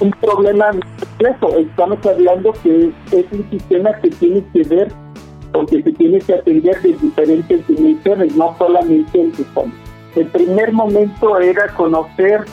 un 0.00 0.10
problema 0.10 0.70
complejo. 0.70 1.56
Estamos 1.58 2.06
hablando 2.06 2.52
que 2.62 2.92
es 3.12 3.26
un 3.32 3.50
sistema 3.50 3.92
que 4.00 4.10
tiene 4.10 4.44
que 4.52 4.62
ver 4.64 4.92
o 5.54 5.64
que 5.66 5.82
se 5.82 5.92
tiene 5.92 6.18
que 6.20 6.34
atender 6.34 6.80
de 6.82 6.92
diferentes 6.94 7.66
dimensiones, 7.68 8.34
no 8.36 8.54
solamente 8.58 9.20
el 9.20 9.32
El 10.16 10.26
primer 10.26 10.72
momento 10.72 11.38
era 11.38 11.68
conocer 11.74 12.44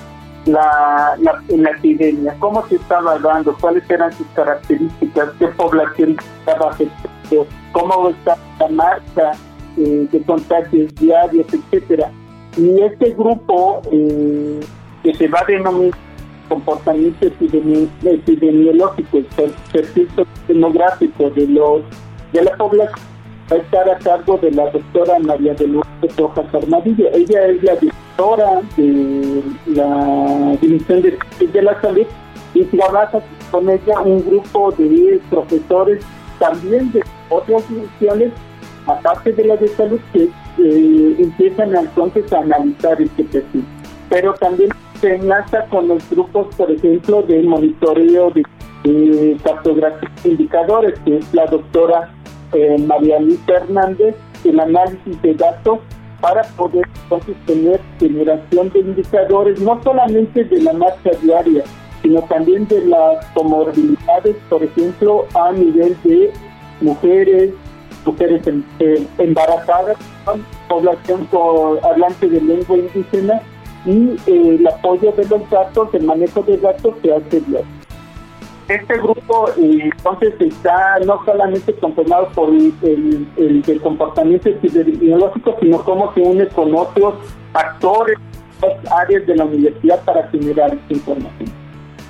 la, 0.46 1.16
la, 1.20 1.70
epidemia, 1.72 2.36
cómo 2.40 2.66
se 2.68 2.76
estaba 2.76 3.18
dando, 3.20 3.56
cuáles 3.60 3.88
eran 3.90 4.12
sus 4.14 4.28
características, 4.36 5.30
qué 5.40 5.48
población 5.48 6.16
estaba 6.40 6.72
afectando, 6.72 7.48
cómo 7.72 8.10
está 8.10 8.38
la 8.60 8.68
marcha 8.70 9.32
eh, 9.78 10.08
de 10.12 10.22
contagios 10.24 10.94
diarios, 10.96 11.48
etcétera. 11.52 12.12
Y 12.58 12.82
este 12.82 13.12
grupo 13.12 13.82
eh, 13.92 14.60
que 15.04 15.14
se 15.14 15.28
va 15.28 15.40
a 15.40 15.46
denominar 15.46 15.98
comportamiento 16.52 17.28
epidemiológico, 17.28 19.18
el 19.20 19.54
perfil 19.72 20.10
demográfico 20.50 21.30
de 21.30 21.48
los 21.48 21.82
de 22.34 22.44
la 22.44 22.58
población 22.58 23.00
va 23.50 23.56
a 23.56 23.60
estar 23.60 23.90
a 23.90 23.98
cargo 24.00 24.38
de 24.38 24.52
la 24.52 24.70
doctora 24.70 25.20
María 25.20 25.54
de 25.54 25.68
Lourdes 25.68 26.18
Rojas 26.18 26.54
Armadillo. 26.54 27.08
Ella 27.14 27.48
es 27.48 27.64
la 27.64 27.76
directora 27.76 28.62
de 28.76 29.44
la 29.68 30.58
División 30.62 31.02
de, 31.02 31.62
la 31.62 31.82
Salud 31.82 32.06
y 32.54 32.64
trabaja 32.66 33.20
con 33.50 33.70
ella 33.70 34.02
un 34.02 34.26
grupo 34.26 34.72
de 34.78 35.22
profesores 35.30 36.04
también 36.38 36.92
de 36.92 37.02
otras 37.30 37.68
divisiones, 37.70 38.34
aparte 38.88 39.32
de 39.32 39.46
la 39.46 39.56
de 39.56 39.68
salud, 39.70 40.00
que 40.12 40.24
eh, 40.24 41.16
empiezan 41.20 41.76
entonces 41.76 42.32
a 42.34 42.40
analizar 42.40 43.02
este 43.02 43.24
perfil. 43.24 43.64
Pero 44.10 44.34
también 44.34 44.70
se 45.02 45.16
enlaza 45.16 45.66
con 45.66 45.88
los 45.88 46.08
grupos, 46.10 46.56
por 46.56 46.72
ejemplo, 46.72 47.24
de 47.24 47.42
monitoreo 47.42 48.32
de, 48.32 49.38
cartografía 49.44 50.10
de 50.24 50.30
indicadores, 50.30 51.00
que 51.00 51.18
es 51.18 51.34
la 51.34 51.46
doctora 51.48 52.14
eh, 52.54 52.78
María 52.88 53.20
Luisa 53.20 53.54
Hernández, 53.54 54.16
el 54.44 54.60
análisis 54.60 55.22
de 55.22 55.34
datos 55.34 55.80
para 56.20 56.44
poder 56.56 56.88
entonces 57.04 57.36
tener 57.48 57.80
generación 58.00 58.70
de 58.72 58.80
indicadores, 58.80 59.60
no 59.60 59.82
solamente 59.84 60.44
de 60.44 60.62
la 60.62 60.74
marcha 60.74 61.12
diaria, 61.22 61.64
sino 62.02 62.22
también 62.24 62.68
de 62.68 62.86
las 62.86 63.26
comorbilidades, 63.34 64.36
por 64.50 64.64
ejemplo, 64.64 65.26
a 65.34 65.52
nivel 65.52 65.98
de 66.04 66.32
mujeres, 66.82 67.52
mujeres 68.06 68.42
embarazadas, 69.18 69.98
población 70.68 71.28
hablante 71.84 72.28
de 72.28 72.42
lengua 72.42 72.78
indígena 72.78 73.42
y 73.86 74.16
el 74.28 74.68
apoyo 74.68 75.12
de 75.14 75.26
los 75.26 75.50
datos, 75.50 75.90
el 75.94 76.04
manejo 76.04 76.42
de 76.44 76.58
datos 76.58 76.94
se 77.02 77.14
hace 77.14 77.40
bien. 77.42 77.64
Este 78.68 78.98
grupo 79.00 79.50
entonces 79.58 80.34
está 80.40 81.00
no 81.06 81.24
solamente 81.26 81.74
conformado 81.74 82.30
por 82.30 82.50
el, 82.50 83.28
el, 83.36 83.82
comportamiento 83.82 84.48
epidemiológico, 84.48 85.58
sino 85.60 85.84
como 85.84 86.14
se 86.14 86.22
une 86.22 86.48
con 86.48 86.74
otros 86.74 87.16
actores, 87.54 88.18
áreas 88.92 89.26
de 89.28 89.36
la 89.36 89.46
universidad 89.46 90.02
para 90.06 90.28
generar 90.30 90.74
esta 90.74 90.94
información. 90.94 91.61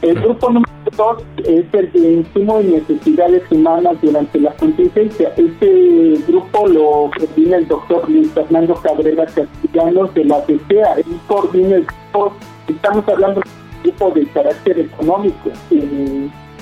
El 0.01 0.19
grupo 0.19 0.49
número 0.49 0.71
dos 0.97 1.23
es 1.45 1.65
el 1.73 1.91
de 1.91 2.13
insumo 2.13 2.59
y 2.59 2.65
necesidades 2.65 3.43
humanas 3.51 3.95
durante 4.01 4.39
la 4.39 4.51
contingencia. 4.53 5.31
Este 5.37 6.19
grupo 6.27 6.67
lo 6.67 7.11
coordina 7.17 7.57
el 7.57 7.67
doctor 7.67 8.09
Luis 8.09 8.31
Fernando 8.31 8.73
Cabrera 8.75 9.27
Castellanos 9.27 10.11
de 10.15 10.25
la 10.25 10.39
DCA. 10.41 10.93
Él 10.97 11.05
coordina 11.27 11.75
el 11.75 11.85
grupo, 11.85 12.33
estamos 12.67 13.07
hablando 13.07 13.41
de 13.41 13.47
un 13.47 13.83
grupo 13.83 14.11
de 14.15 14.25
carácter 14.27 14.79
económico. 14.79 15.51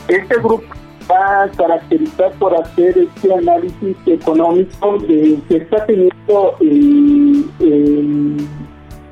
Este 0.10 0.36
grupo 0.36 0.64
va 1.10 1.44
a 1.44 1.50
caracterizar 1.50 2.34
por 2.34 2.54
hacer 2.54 2.98
este 2.98 3.34
análisis 3.34 3.96
económico 4.06 4.98
de 5.08 5.40
que 5.48 5.58
está 5.58 5.86
teniendo 5.86 6.56
eh, 6.60 8.38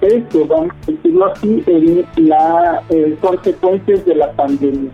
esto, 0.07 0.45
vamos 0.45 0.71
a 0.83 0.91
decirlo 0.91 1.25
así, 1.31 1.63
en 1.67 2.05
las 2.27 2.83
eh, 2.89 3.17
consecuencias 3.21 4.05
de 4.05 4.15
la 4.15 4.31
pandemia. 4.33 4.91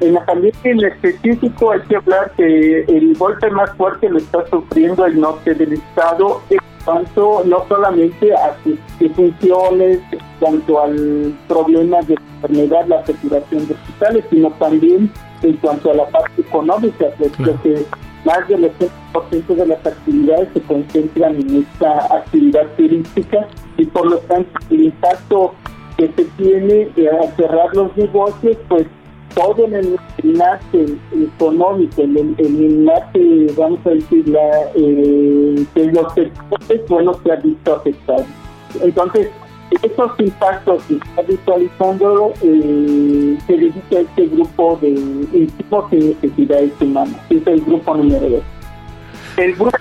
En 0.00 0.14
la 0.14 0.24
pandemia 0.26 0.60
en 0.64 0.84
específico 0.84 1.72
hay 1.72 1.80
que 1.88 1.96
hablar 1.96 2.30
que 2.36 2.80
el 2.82 3.14
golpe 3.16 3.50
más 3.50 3.70
fuerte 3.76 4.08
lo 4.08 4.18
está 4.18 4.46
sufriendo 4.48 5.06
el 5.06 5.18
norte 5.18 5.54
del 5.54 5.72
estado 5.72 6.42
en 6.50 6.58
cuanto 6.84 7.42
no 7.46 7.64
solamente 7.68 8.34
a 8.34 8.56
sus 8.62 8.78
funciones, 9.14 10.00
en 10.12 10.18
cuanto 10.38 10.80
al 10.82 11.34
problema 11.48 12.00
de 12.02 12.14
enfermedad, 12.14 12.86
la 12.86 13.04
saturación 13.06 13.66
de 13.66 13.74
hospitales, 13.74 14.24
sino 14.30 14.50
también 14.52 15.10
en 15.42 15.56
cuanto 15.56 15.90
a 15.90 15.94
la 15.94 16.06
parte 16.08 16.42
económica, 16.42 17.06
pues, 17.18 17.32
que 17.62 17.84
más 18.26 18.46
del 18.48 18.64
80% 18.64 19.46
de 19.46 19.66
las 19.66 19.86
actividades 19.86 20.48
se 20.52 20.60
concentran 20.62 21.36
en 21.36 21.62
esta 21.62 22.16
actividad 22.16 22.66
turística 22.76 23.46
y 23.78 23.86
por 23.86 24.06
lo 24.06 24.18
tanto 24.18 24.50
el 24.70 24.84
impacto 24.86 25.54
que 25.96 26.08
se 26.08 26.24
tiene 26.36 26.90
a 27.08 27.36
cerrar 27.36 27.74
los 27.74 27.96
negocios, 27.96 28.56
pues 28.68 28.86
todo 29.34 29.64
en 29.66 29.74
el 29.74 29.96
enlace 30.24 30.86
económico, 31.14 32.02
en 32.02 32.16
el, 32.16 32.34
enlace, 32.38 33.46
vamos 33.56 33.78
a 33.86 33.90
decir, 33.90 34.28
la, 34.28 34.70
eh, 34.74 35.66
de 35.74 35.92
los 35.92 36.12
sectores, 36.14 36.88
bueno, 36.88 37.14
se 37.22 37.32
ha 37.32 37.36
visto 37.36 37.74
afectado. 37.74 38.24
Entonces, 38.82 39.30
esos 39.82 40.12
impactos 40.18 40.82
visualizando 41.26 42.32
eh, 42.42 43.38
se 43.46 43.52
dedica 43.52 43.96
a 43.96 44.00
este 44.00 44.26
grupo 44.26 44.78
de 44.80 44.90
insumos 44.90 45.92
y 45.92 45.96
necesidades 45.96 46.72
humanas, 46.80 47.20
es 47.30 47.46
el 47.46 47.60
grupo 47.62 47.96
número 47.96 48.28
dos. 48.28 48.42
El 49.36 49.54
grupo 49.54 49.76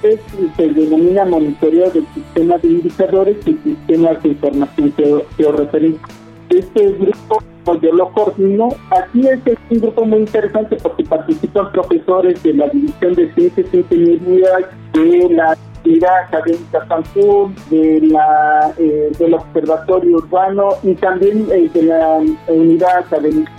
tres 0.00 0.20
se 0.56 0.68
denomina 0.68 1.24
monitoreo 1.24 1.90
del 1.90 2.06
sistema 2.14 2.58
de 2.58 2.68
indicadores 2.68 3.36
y 3.46 3.54
sistemas 3.54 4.22
de 4.22 4.28
información 4.28 5.22
georreferencia. 5.36 6.06
Este 6.50 6.92
grupo 6.92 7.42
yo 7.80 7.92
lo 7.92 8.12
coordino. 8.12 8.68
Aquí 8.90 9.26
es 9.26 9.40
un 9.70 9.80
grupo 9.80 10.04
muy 10.04 10.18
interesante 10.18 10.76
porque 10.82 11.04
participan 11.04 11.72
profesores 11.72 12.42
de 12.42 12.54
la 12.54 12.68
División 12.68 13.14
de 13.14 13.32
Ciencias 13.34 13.66
e 13.72 13.76
Ingeniería, 13.78 14.48
de 14.92 15.28
la 15.30 15.56
Unidad 15.84 16.24
Académica 16.24 16.86
Cancún, 16.88 17.54
de 17.70 18.00
la, 18.02 18.72
eh, 18.78 19.12
del 19.18 19.34
Observatorio 19.34 20.16
Urbano 20.16 20.70
y 20.82 20.94
también 20.94 21.46
eh, 21.52 21.70
de 21.72 21.82
la 21.82 22.20
Unidad 22.48 22.98
Académica. 22.98 23.52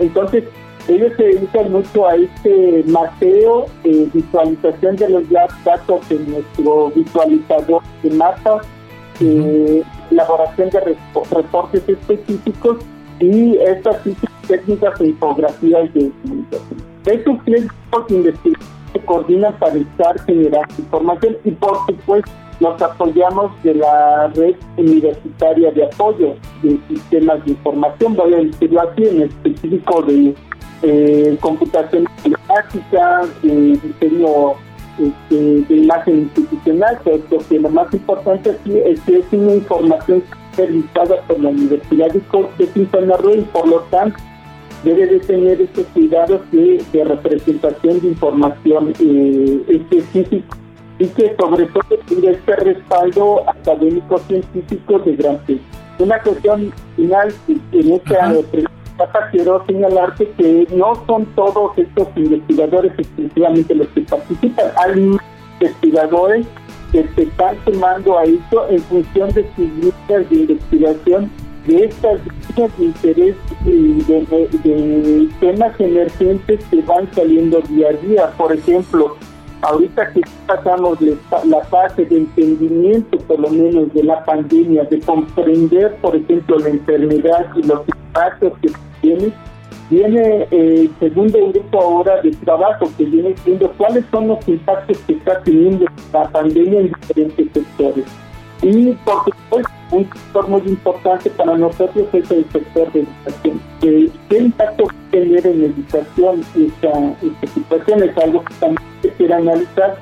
Entonces, 0.00 0.44
ellos 0.88 1.12
se 1.16 1.24
dedican 1.24 1.72
mucho 1.72 2.06
a 2.06 2.14
este 2.14 2.84
mapeo, 2.86 3.66
eh, 3.82 4.08
visualización 4.12 4.94
de 4.96 5.08
los 5.08 5.24
datos 5.28 6.10
en 6.10 6.30
nuestro 6.30 6.90
visualizador 6.90 7.82
de 8.04 8.10
mapas, 8.10 8.64
eh, 9.20 9.82
elaboración 10.12 10.70
de 10.70 10.96
reportes 11.30 11.88
específicos 11.88 12.78
y 13.18 13.56
estas 13.56 13.96
técnicas 14.46 15.00
e 15.00 15.06
infografías 15.06 15.92
de 15.92 16.12
comunicación. 16.22 16.95
Estos 17.06 17.36
tres 17.44 17.68
grupos 17.68 18.08
de 18.08 18.16
investigación 18.16 18.70
se 18.92 19.00
coordinan 19.00 19.56
para 19.58 19.74
estar 19.74 20.20
generando 20.24 20.74
información 20.76 21.36
y 21.44 21.50
por 21.52 21.78
supuesto 21.86 22.30
nos 22.58 22.82
apoyamos 22.82 23.52
de 23.62 23.74
la 23.74 24.28
red 24.34 24.56
universitaria 24.76 25.70
de 25.70 25.84
apoyo 25.84 26.34
de 26.62 26.80
sistemas 26.88 27.44
de 27.44 27.52
información, 27.52 28.16
voy 28.16 28.34
a 28.34 28.38
decirlo 28.38 28.80
así, 28.80 29.04
en 29.04 29.22
específico 29.22 30.02
de 30.02 30.34
eh, 30.82 31.38
computación 31.40 32.06
gráfica, 32.48 33.22
de 33.42 33.78
diseño 33.78 34.54
este, 34.98 35.62
de 35.68 35.76
imagen 35.76 36.22
institucional, 36.22 36.98
pero 37.04 37.20
lo 37.50 37.68
más 37.68 37.92
importante 37.94 38.50
aquí 38.50 38.78
es 38.78 39.00
que 39.02 39.18
es 39.18 39.26
una 39.32 39.54
información 39.54 40.24
realizada 40.56 41.20
por 41.28 41.38
la 41.38 41.50
Universidad 41.50 42.10
de 42.10 42.66
Quintana 42.68 43.16
Roo 43.18 43.34
y 43.34 43.42
por 43.42 43.68
lo 43.68 43.80
tanto 43.90 44.16
debe 44.86 45.04
de 45.06 45.18
tener 45.18 45.60
estos 45.60 45.84
cuidados 45.86 46.40
de, 46.52 47.04
representación 47.04 48.00
de 48.00 48.08
información 48.08 48.92
eh, 49.00 49.62
específica 49.68 50.56
y 51.00 51.06
que 51.08 51.34
sobre 51.38 51.66
todo 51.66 51.98
tenga 52.06 52.30
este 52.30 52.56
respaldo 52.56 53.42
académico 53.50 54.16
científico 54.18 55.00
de 55.00 55.16
gran 55.16 55.38
peso. 55.38 55.60
Una 55.98 56.20
cuestión 56.22 56.72
final 56.94 57.34
en 57.48 57.92
esta 57.92 58.32
pregunta 58.52 59.28
quiero 59.32 59.66
señalarte 59.66 60.30
que 60.38 60.68
no 60.74 60.94
son 61.06 61.26
todos 61.34 61.76
estos 61.76 62.08
investigadores 62.14 62.92
exclusivamente 62.96 63.74
los 63.74 63.88
que 63.88 64.02
participan, 64.02 64.66
hay 64.76 65.18
investigadores 65.60 66.46
que 66.92 67.08
se 67.16 67.22
están 67.22 67.56
sumando 67.64 68.18
a 68.18 68.24
esto 68.24 68.68
en 68.70 68.80
función 68.82 69.32
de 69.32 69.44
sus 69.56 69.68
listas 69.84 70.30
de 70.30 70.36
investigación 70.36 71.30
de 71.66 71.84
estas 71.84 72.20
líneas 72.56 72.78
de 72.78 72.84
interés 72.84 73.36
y 73.64 74.02
de, 74.04 75.28
temas 75.40 75.78
emergentes 75.80 76.64
que 76.70 76.82
van 76.82 77.12
saliendo 77.14 77.60
día 77.62 77.88
a 77.88 77.92
día. 77.92 78.30
Por 78.36 78.52
ejemplo, 78.52 79.16
ahorita 79.62 80.12
que 80.12 80.20
pasamos 80.46 80.98
la 81.00 81.60
fase 81.64 82.04
de 82.04 82.18
entendimiento, 82.18 83.18
por 83.18 83.40
lo 83.40 83.50
menos, 83.50 83.92
de 83.92 84.04
la 84.04 84.24
pandemia, 84.24 84.84
de 84.84 85.00
comprender, 85.00 85.96
por 85.96 86.14
ejemplo, 86.16 86.58
la 86.58 86.68
enfermedad 86.68 87.46
y 87.56 87.62
los 87.62 87.80
impactos 87.88 88.52
que 88.62 88.70
tiene, 89.00 89.32
viene 89.90 90.48
el 90.50 90.86
eh, 90.86 90.90
segundo 90.98 91.38
grupo 91.52 91.80
ahora 91.80 92.20
de 92.22 92.30
trabajo 92.32 92.90
que 92.96 93.04
viene 93.04 93.34
viendo 93.44 93.70
cuáles 93.72 94.04
son 94.10 94.28
los 94.28 94.48
impactos 94.48 94.98
que 95.06 95.12
está 95.12 95.40
teniendo 95.42 95.86
la 96.12 96.28
pandemia 96.28 96.80
en 96.80 96.86
diferentes 96.88 97.52
sectores. 97.52 98.04
Y 98.62 98.92
por 99.04 99.24
supuesto, 99.24 99.72
un 99.92 100.04
sector 100.04 100.48
muy 100.48 100.62
importante 100.66 101.30
para 101.30 101.56
nosotros 101.56 102.06
es 102.12 102.30
el 102.30 102.44
sector 102.50 102.92
de 102.92 103.00
educación. 103.00 103.60
¿Qué 103.80 104.38
impacto 104.38 104.84
tener 105.10 105.46
en 105.46 105.64
educación 105.64 106.44
esta, 106.56 106.90
esta 107.22 107.46
situación? 107.54 108.02
Es 108.02 108.16
algo 108.18 108.44
que 108.44 108.54
también 108.54 108.88
se 109.02 109.10
quiere 109.10 109.34
analizar. 109.34 109.96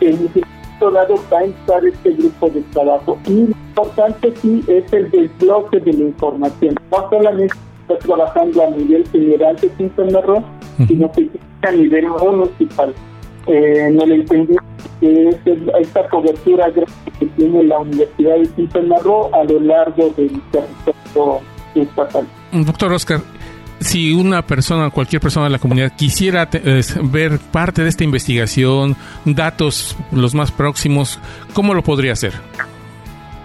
En 0.00 0.16
momento 0.16 0.90
dado 0.90 1.14
va 1.32 1.38
a 1.38 1.44
estar 1.44 1.84
este 1.84 2.10
grupo 2.12 2.48
de 2.50 2.60
trabajo. 2.72 3.18
Y 3.26 3.32
lo 3.32 3.46
importante 3.46 4.32
sí 4.40 4.64
es 4.68 4.92
el 4.92 5.10
desbloque 5.10 5.80
de 5.80 5.92
la 5.92 6.04
información. 6.04 6.74
No 6.90 7.10
solamente 7.10 7.54
está 7.82 7.98
trabajando 7.98 8.62
a 8.62 8.70
nivel 8.70 9.06
general 9.08 9.56
de 9.56 9.68
Quintana 9.70 10.20
Roo, 10.20 10.44
sino 10.86 11.10
que 11.12 11.30
a 11.62 11.72
nivel 11.72 12.06
municipal. 12.08 12.94
Eh, 13.46 13.88
no 13.92 14.04
le 14.04 14.16
entendí 14.16 14.56
que 15.00 15.28
es 15.28 15.36
esta 15.80 16.08
cobertura 16.08 16.66
que 17.18 17.26
tiene 17.26 17.64
la 17.64 17.78
Universidad 17.78 18.36
de 18.36 18.48
Quintana 18.48 18.96
Roo 19.02 19.30
a 19.34 19.44
lo 19.44 19.60
largo 19.60 20.10
del 20.16 20.40
territorio 20.50 21.40
estatal. 21.74 22.26
Doctor 22.52 22.92
Oscar, 22.92 23.20
si 23.80 24.12
una 24.12 24.42
persona, 24.42 24.90
cualquier 24.90 25.20
persona 25.20 25.46
de 25.46 25.50
la 25.50 25.58
comunidad 25.58 25.92
quisiera 25.96 26.48
ver 27.04 27.38
parte 27.52 27.82
de 27.82 27.88
esta 27.88 28.04
investigación, 28.04 28.96
datos 29.24 29.96
los 30.12 30.34
más 30.34 30.50
próximos, 30.50 31.20
¿cómo 31.54 31.74
lo 31.74 31.82
podría 31.82 32.12
hacer? 32.12 32.32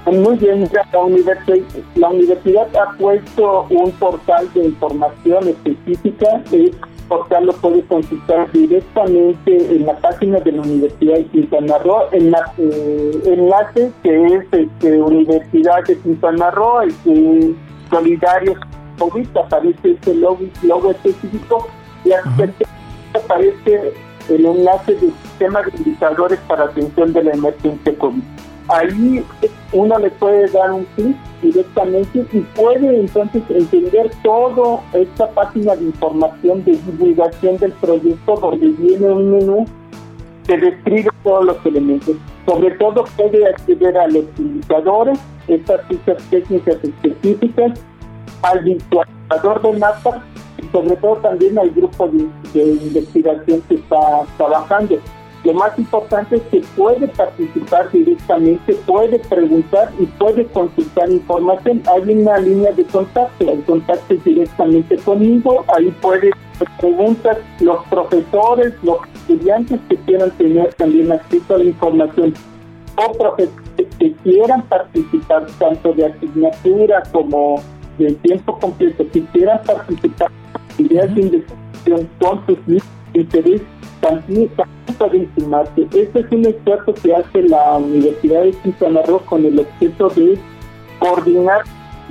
Muy 0.06 0.38
bien, 0.38 0.70
la 0.92 1.00
universidad, 1.00 1.60
la 1.96 2.10
universidad 2.10 2.68
ha 2.76 2.98
puesto 2.98 3.68
un 3.70 3.92
portal 3.92 4.50
de 4.54 4.66
información 4.66 5.48
específica. 5.48 6.28
Este 6.52 6.72
portal 7.08 7.46
lo 7.46 7.54
puede 7.54 7.82
consultar 7.84 8.52
directamente 8.52 9.76
en 9.76 9.86
la 9.86 9.98
página 9.98 10.39
de 10.39 10.52
la 10.52 10.62
Universidad 10.62 11.16
de 11.16 11.26
Quintana 11.26 11.78
Roo, 11.80 12.04
en 12.12 12.32
la 12.32 12.54
eh, 12.58 13.22
enlace 13.26 13.92
que 14.04 14.26
es 14.26 14.46
este, 14.52 15.02
Universidad 15.02 15.84
de 15.88 15.98
Quintana 15.98 16.52
Roo, 16.52 16.82
el 16.82 16.94
que 17.04 17.54
Solidarios 17.89 18.58
COVID, 18.98 19.38
aparece 19.38 19.92
este 19.92 20.13
logo, 20.16 20.39
logo 20.63 20.92
específico 20.92 21.68
y 22.06 22.12
aparece 22.12 23.94
el 24.30 24.46
enlace 24.46 24.94
del 24.96 25.13
sistema 25.24 25.62
de 25.62 25.72
indicadores 25.78 26.39
para 26.48 26.66
atención 26.66 27.13
de 27.13 27.24
la 27.24 27.32
emergencia 27.32 27.98
COVID. 27.98 28.24
Ahí 28.69 29.26
uno 29.73 29.99
le 29.99 30.10
puede 30.12 30.47
dar 30.52 30.71
un 30.71 30.86
clic 30.95 31.17
directamente 31.41 32.26
y 32.32 32.39
puede 32.56 33.02
entonces 33.02 33.43
entender 33.49 34.10
toda 34.23 34.82
esta 34.93 35.30
página 35.32 35.76
de 35.76 35.86
información 35.86 36.63
de 36.63 36.71
divulgación 36.71 37.58
del 37.58 37.73
proyecto 37.73 38.36
donde 38.38 38.67
viene 38.69 39.12
un 39.12 39.32
menú 39.32 39.65
que 40.47 40.58
describe 40.58 41.10
todos 41.23 41.45
los 41.45 41.65
elementos. 41.65 42.15
Sobre 42.45 42.71
todo 42.71 43.06
puede 43.17 43.45
acceder 43.47 43.97
a 43.97 44.08
los 44.08 44.26
indicadores, 44.38 45.19
estas 45.47 45.82
fichas 45.88 46.21
técnicas 46.30 46.78
específicas, 46.84 47.80
al 48.43 48.60
virtualizador 48.63 49.62
de 49.62 49.80
mapas 49.80 50.21
y 50.62 50.67
sobre 50.67 50.95
todo 50.97 51.15
también 51.17 51.58
al 51.58 51.69
grupo 51.71 52.08
de, 52.08 52.28
de 52.54 52.71
investigación 52.71 53.62
que 53.67 53.76
está 53.76 54.23
trabajando. 54.38 54.97
Lo 55.43 55.53
más 55.53 55.77
importante 55.77 56.38
es 56.38 56.41
que 56.43 56.62
puede 56.77 57.06
participar 57.10 57.91
directamente, 57.91 58.73
puede 58.86 59.19
preguntar 59.19 59.91
y 59.99 60.06
puede 60.06 60.45
consultar 60.45 61.12
información. 61.12 61.84
Hay 61.88 62.13
una 62.13 62.38
línea 62.38 62.71
de 62.71 62.86
contacto, 62.86 63.51
el 63.51 63.62
contacto 63.63 64.15
directamente 64.23 64.95
conmigo, 64.97 65.65
ahí 65.75 65.91
puede 66.01 66.32
preguntar 66.79 67.41
los 67.60 67.84
profesores, 67.88 68.73
los 68.84 68.99
estudiantes 69.15 69.82
que 69.89 69.97
quieran 69.97 70.32
tener 70.32 70.73
también 70.75 71.12
acceso 71.12 71.56
a 71.56 71.58
la 71.58 71.65
información 71.65 72.34
o 72.95 73.12
profesores 73.12 73.63
que 73.99 74.13
quieran 74.23 74.62
participar 74.63 75.47
tanto 75.60 75.93
de 75.93 76.06
asignatura 76.06 77.03
como 77.12 77.62
de 77.97 78.13
tiempo 78.13 78.58
completo, 78.60 79.06
que 79.12 79.25
quieran 79.25 79.62
participar 79.65 80.32
en 80.77 80.88
de 80.88 81.21
investigación 81.21 82.10
con 82.19 82.45
sus 82.45 82.58
intereses 83.13 83.72
también, 84.04 84.50
también 84.98 85.30
Este 85.94 86.20
es 86.20 86.32
un 86.32 86.46
esfuerzo 86.46 86.94
que 86.94 87.16
hace 87.16 87.44
la 87.44 87.78
Universidad 87.78 88.44
de 88.44 88.52
Quintana 88.52 89.02
Roo 89.04 89.20
con 89.26 89.46
el 89.46 89.60
objeto 89.60 90.10
de 90.10 90.38
coordinar 91.00 91.62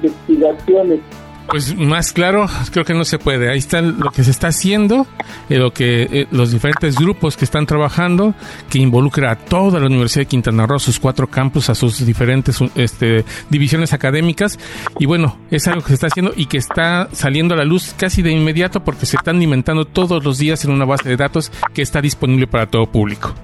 investigaciones 0.03 1.01
pues 1.49 1.77
más 1.77 2.13
claro, 2.13 2.47
creo 2.71 2.85
que 2.85 2.95
no 2.95 3.05
se 3.05 3.19
puede. 3.19 3.51
Ahí 3.51 3.59
está 3.59 3.81
lo 3.83 4.11
que 4.11 4.25
se 4.25 4.31
está 4.31 4.49
haciendo, 4.49 5.07
eh, 5.49 5.59
lo 5.59 5.73
que 5.73 6.03
eh, 6.03 6.27
los 6.31 6.51
diferentes 6.51 6.97
grupos 6.97 7.37
que 7.37 7.45
están 7.45 7.67
trabajando, 7.67 8.35
que 8.71 8.79
involucra 8.79 9.33
a 9.33 9.37
toda 9.37 9.81
la 9.81 9.87
Universidad 9.87 10.23
de 10.23 10.27
Quintana 10.27 10.67
Roo, 10.67 10.77
a 10.77 10.81
sus 10.81 10.99
cuatro 10.99 11.27
campus, 11.27 11.71
a 11.71 11.75
sus 11.75 12.05
diferentes 12.05 12.59
este, 12.75 13.25
divisiones 13.51 13.93
académicas. 13.93 14.59
Y 14.99 15.07
bueno, 15.07 15.39
es 15.51 15.67
algo 15.69 15.83
que 15.83 15.89
se 15.89 15.95
está 15.95 16.07
haciendo 16.09 16.33
y 16.37 16.47
que 16.47 16.59
está 16.59 17.09
saliendo 17.13 17.55
a 17.55 17.59
la 17.59 17.65
luz 17.65 17.95
casi 17.97 18.23
de 18.23 18.31
inmediato 18.31 18.85
porque 18.85 19.07
se 19.07 19.17
están 19.17 19.37
alimentando 19.37 19.85
todos 19.85 20.25
los 20.25 20.39
días 20.39 20.65
en 20.65 20.71
una 20.71 20.85
base 20.85 21.09
de 21.09 21.17
datos 21.17 21.53
que 21.75 21.83
está 21.83 22.01
disponible 22.01 22.47
para 22.47 22.67
todo 22.67 22.87
público. 22.87 23.35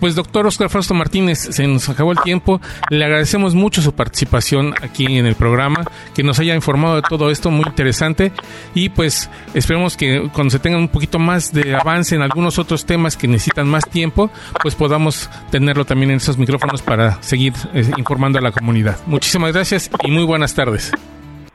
Pues 0.00 0.14
doctor 0.14 0.46
Oscar 0.46 0.68
Fausto 0.68 0.94
Martínez, 0.94 1.38
se 1.38 1.66
nos 1.66 1.88
acabó 1.88 2.12
el 2.12 2.20
tiempo. 2.20 2.60
Le 2.90 3.04
agradecemos 3.04 3.54
mucho 3.54 3.82
su 3.82 3.92
participación 3.92 4.74
aquí 4.82 5.18
en 5.18 5.26
el 5.26 5.34
programa, 5.34 5.84
que 6.14 6.22
nos 6.22 6.38
haya 6.38 6.54
informado 6.54 6.96
de 6.96 7.02
todo 7.02 7.25
esto 7.30 7.50
muy 7.50 7.64
interesante 7.66 8.32
y 8.74 8.88
pues 8.88 9.30
esperemos 9.54 9.96
que 9.96 10.28
cuando 10.32 10.50
se 10.50 10.58
tenga 10.58 10.78
un 10.78 10.88
poquito 10.88 11.18
más 11.18 11.52
de 11.52 11.74
avance 11.74 12.14
en 12.14 12.22
algunos 12.22 12.58
otros 12.58 12.84
temas 12.84 13.16
que 13.16 13.28
necesitan 13.28 13.68
más 13.68 13.88
tiempo, 13.88 14.30
pues 14.62 14.74
podamos 14.74 15.30
tenerlo 15.50 15.84
también 15.84 16.10
en 16.10 16.16
esos 16.16 16.38
micrófonos 16.38 16.82
para 16.82 17.22
seguir 17.22 17.52
eh, 17.74 17.84
informando 17.96 18.38
a 18.38 18.42
la 18.42 18.52
comunidad. 18.52 18.98
Muchísimas 19.06 19.52
gracias 19.52 19.90
y 20.02 20.10
muy 20.10 20.24
buenas 20.24 20.54
tardes. 20.54 20.92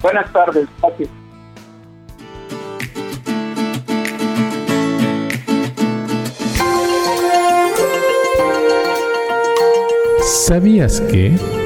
Buenas 0.01 0.31
tardes, 0.33 0.67
¿Sabías 10.23 10.99
que... 11.01 11.60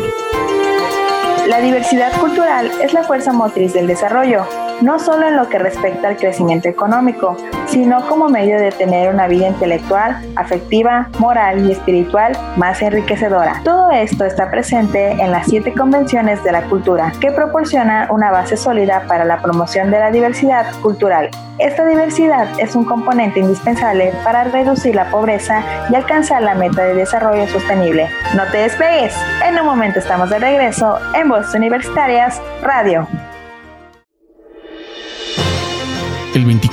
La 1.47 1.59
diversidad 1.59 2.11
cultural 2.19 2.71
es 2.81 2.91
la 2.93 3.03
fuerza 3.03 3.31
motriz 3.31 3.71
del 3.73 3.85
desarrollo, 3.85 4.47
no 4.81 4.97
solo 4.97 5.27
en 5.27 5.35
lo 5.35 5.47
que 5.47 5.59
respecta 5.59 6.07
al 6.07 6.17
crecimiento 6.17 6.67
económico, 6.69 7.37
sino 7.75 8.07
como 8.07 8.29
medio 8.29 8.57
de 8.57 8.71
tener 8.71 9.13
una 9.13 9.27
vida 9.27 9.49
intelectual, 9.49 10.15
afectiva, 10.37 11.09
moral 11.19 11.67
y 11.67 11.73
espiritual 11.73 12.31
más 12.55 12.81
enriquecedora. 12.81 13.59
Todo 13.65 13.91
esto 13.91 14.23
está 14.23 14.49
presente 14.49 15.11
en 15.11 15.29
las 15.29 15.47
siete 15.47 15.73
convenciones 15.73 16.41
de 16.45 16.53
la 16.53 16.61
cultura, 16.69 17.11
que 17.19 17.33
proporciona 17.33 18.07
una 18.11 18.31
base 18.31 18.55
sólida 18.55 19.03
para 19.09 19.25
la 19.25 19.41
promoción 19.41 19.91
de 19.91 19.99
la 19.99 20.09
diversidad 20.09 20.67
cultural. 20.81 21.29
Esta 21.57 21.85
diversidad 21.85 22.47
es 22.61 22.77
un 22.77 22.85
componente 22.85 23.41
indispensable 23.41 24.13
para 24.23 24.45
reducir 24.45 24.95
la 24.95 25.11
pobreza 25.11 25.61
y 25.89 25.95
alcanzar 25.95 26.43
la 26.43 26.55
meta 26.55 26.81
de 26.81 26.93
desarrollo 26.93 27.45
sostenible. 27.49 28.07
No 28.37 28.43
te 28.53 28.59
despegues, 28.59 29.13
en 29.45 29.59
un 29.59 29.65
momento 29.65 29.99
estamos 29.99 30.29
de 30.29 30.39
regreso 30.39 30.97
en 31.13 31.27
Voces 31.27 31.53
Universitarias 31.53 32.41
Radio. 32.61 33.05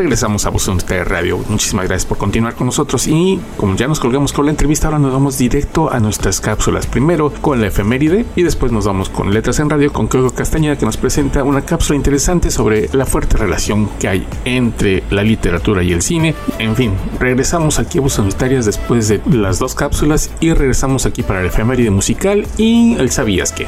Regresamos 0.00 0.46
a 0.46 0.50
Voz 0.50 0.66
Radio. 0.88 1.38
Muchísimas 1.50 1.86
gracias 1.86 2.06
por 2.06 2.16
continuar 2.16 2.54
con 2.54 2.66
nosotros 2.66 3.06
y 3.06 3.38
como 3.58 3.76
ya 3.76 3.86
nos 3.86 4.00
colgamos 4.00 4.32
con 4.32 4.46
la 4.46 4.50
entrevista, 4.50 4.86
ahora 4.86 4.98
nos 4.98 5.12
vamos 5.12 5.36
directo 5.36 5.92
a 5.92 6.00
nuestras 6.00 6.40
cápsulas. 6.40 6.86
Primero 6.86 7.30
con 7.42 7.60
la 7.60 7.66
efeméride 7.66 8.24
y 8.34 8.42
después 8.42 8.72
nos 8.72 8.86
vamos 8.86 9.10
con 9.10 9.34
Letras 9.34 9.58
en 9.58 9.68
Radio 9.68 9.92
con 9.92 10.06
Coco 10.06 10.30
Castañeda 10.30 10.78
que 10.78 10.86
nos 10.86 10.96
presenta 10.96 11.44
una 11.44 11.60
cápsula 11.62 11.98
interesante 11.98 12.50
sobre 12.50 12.88
la 12.94 13.04
fuerte 13.04 13.36
relación 13.36 13.90
que 13.98 14.08
hay 14.08 14.26
entre 14.46 15.02
la 15.10 15.22
literatura 15.22 15.82
y 15.82 15.92
el 15.92 16.00
cine. 16.00 16.34
En 16.58 16.74
fin, 16.76 16.94
regresamos 17.18 17.78
aquí 17.78 17.98
a 17.98 18.00
Universitarias 18.00 18.64
después 18.64 19.08
de 19.08 19.20
las 19.30 19.58
dos 19.58 19.74
cápsulas 19.74 20.30
y 20.40 20.54
regresamos 20.54 21.04
aquí 21.04 21.22
para 21.22 21.42
la 21.42 21.48
efeméride 21.48 21.90
musical 21.90 22.46
y 22.56 22.94
el 22.94 23.10
sabías 23.10 23.52
que. 23.52 23.66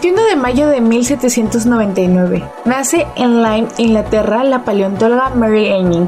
21 0.00 0.28
de 0.28 0.36
mayo 0.36 0.68
de 0.68 0.80
1799. 0.80 2.44
Nace 2.64 3.08
en 3.16 3.42
Lyme, 3.42 3.66
Inglaterra, 3.78 4.44
la 4.44 4.62
paleontóloga 4.62 5.30
Mary 5.30 5.72
Anning. 5.72 6.06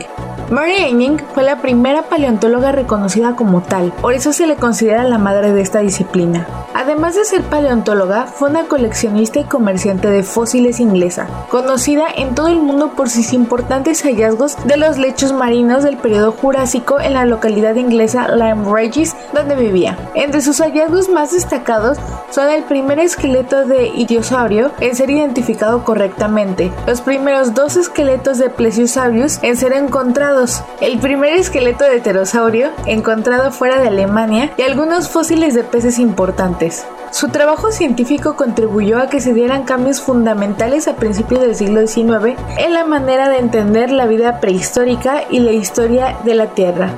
Mary 0.50 0.82
Anning 0.82 1.18
fue 1.32 1.44
la 1.44 1.62
primera 1.62 2.02
paleontóloga 2.02 2.72
reconocida 2.72 3.36
como 3.36 3.62
tal, 3.62 3.92
por 3.92 4.14
eso 4.14 4.32
se 4.32 4.48
le 4.48 4.56
considera 4.56 5.04
la 5.04 5.16
madre 5.16 5.52
de 5.52 5.60
esta 5.60 5.78
disciplina. 5.78 6.44
Además 6.74 7.14
de 7.14 7.24
ser 7.24 7.42
paleontóloga, 7.42 8.26
fue 8.26 8.50
una 8.50 8.64
coleccionista 8.64 9.38
y 9.38 9.44
comerciante 9.44 10.10
de 10.10 10.24
fósiles 10.24 10.80
inglesa, 10.80 11.28
conocida 11.50 12.06
en 12.16 12.34
todo 12.34 12.48
el 12.48 12.60
mundo 12.60 12.94
por 12.96 13.08
sus 13.08 13.32
importantes 13.32 14.02
hallazgos 14.02 14.56
de 14.64 14.76
los 14.76 14.98
lechos 14.98 15.32
marinos 15.32 15.84
del 15.84 15.98
periodo 15.98 16.32
Jurásico 16.32 17.00
en 17.00 17.14
la 17.14 17.26
localidad 17.26 17.76
inglesa 17.76 18.34
Lyme 18.34 18.72
Regis, 18.72 19.14
donde 19.32 19.54
vivía. 19.54 19.96
Entre 20.14 20.40
sus 20.40 20.60
hallazgos 20.60 21.08
más 21.08 21.30
destacados 21.30 21.98
son 22.30 22.48
el 22.48 22.64
primer 22.64 22.98
esqueleto 22.98 23.66
de 23.66 23.86
idiosaurio 23.88 24.72
en 24.80 24.96
ser 24.96 25.10
identificado 25.10 25.84
correctamente, 25.84 26.72
los 26.88 27.02
primeros 27.02 27.54
dos 27.54 27.76
esqueletos 27.76 28.38
de 28.38 28.50
Plesiosaurus 28.50 29.38
en 29.42 29.56
ser 29.56 29.74
encontrados 29.74 30.39
el 30.80 30.98
primer 30.98 31.34
esqueleto 31.34 31.84
de 31.84 31.98
pterosaurio 31.98 32.70
encontrado 32.86 33.50
fuera 33.52 33.80
de 33.80 33.88
Alemania 33.88 34.52
y 34.56 34.62
algunos 34.62 35.08
fósiles 35.08 35.54
de 35.54 35.64
peces 35.64 35.98
importantes. 35.98 36.86
Su 37.10 37.28
trabajo 37.28 37.72
científico 37.72 38.36
contribuyó 38.36 38.98
a 38.98 39.08
que 39.08 39.20
se 39.20 39.34
dieran 39.34 39.64
cambios 39.64 40.00
fundamentales 40.00 40.86
a 40.88 40.96
principios 40.96 41.40
del 41.40 41.56
siglo 41.56 41.86
XIX 41.86 42.38
en 42.58 42.72
la 42.72 42.84
manera 42.84 43.28
de 43.28 43.38
entender 43.38 43.90
la 43.90 44.06
vida 44.06 44.40
prehistórica 44.40 45.24
y 45.28 45.40
la 45.40 45.52
historia 45.52 46.16
de 46.24 46.34
la 46.34 46.46
Tierra. 46.54 46.90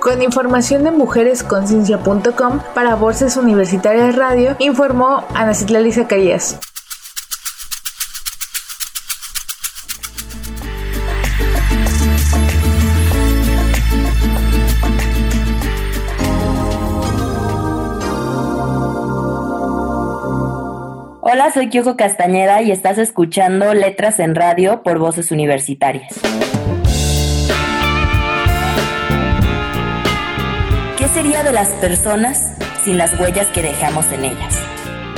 Con 0.00 0.22
información 0.22 0.84
de 0.84 0.90
mujeresconciencia.com 0.90 2.60
para 2.74 2.94
Bolsas 2.96 3.36
Universitarias 3.36 4.16
Radio, 4.16 4.56
informó 4.58 5.24
Ana 5.34 5.54
Citlali 5.54 5.92
Zacarías. 5.92 6.58
Hola, 21.32 21.50
soy 21.50 21.70
Kyoko 21.70 21.96
Castañeda 21.96 22.60
y 22.60 22.72
estás 22.72 22.98
escuchando 22.98 23.72
Letras 23.72 24.20
en 24.20 24.34
Radio 24.34 24.82
por 24.82 24.98
Voces 24.98 25.30
Universitarias. 25.30 26.12
¿Qué 30.98 31.08
sería 31.08 31.42
de 31.42 31.52
las 31.52 31.70
personas 31.70 32.54
sin 32.84 32.98
las 32.98 33.18
huellas 33.18 33.46
que 33.46 33.62
dejamos 33.62 34.12
en 34.12 34.26
ellas? 34.26 34.58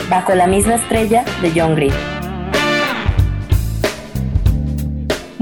Bajo 0.09 0.37
la 0.37 0.47
misma 0.47 0.77
estrella 0.77 1.25
de 1.43 1.51
John 1.53 1.75
Green. 1.75 2.14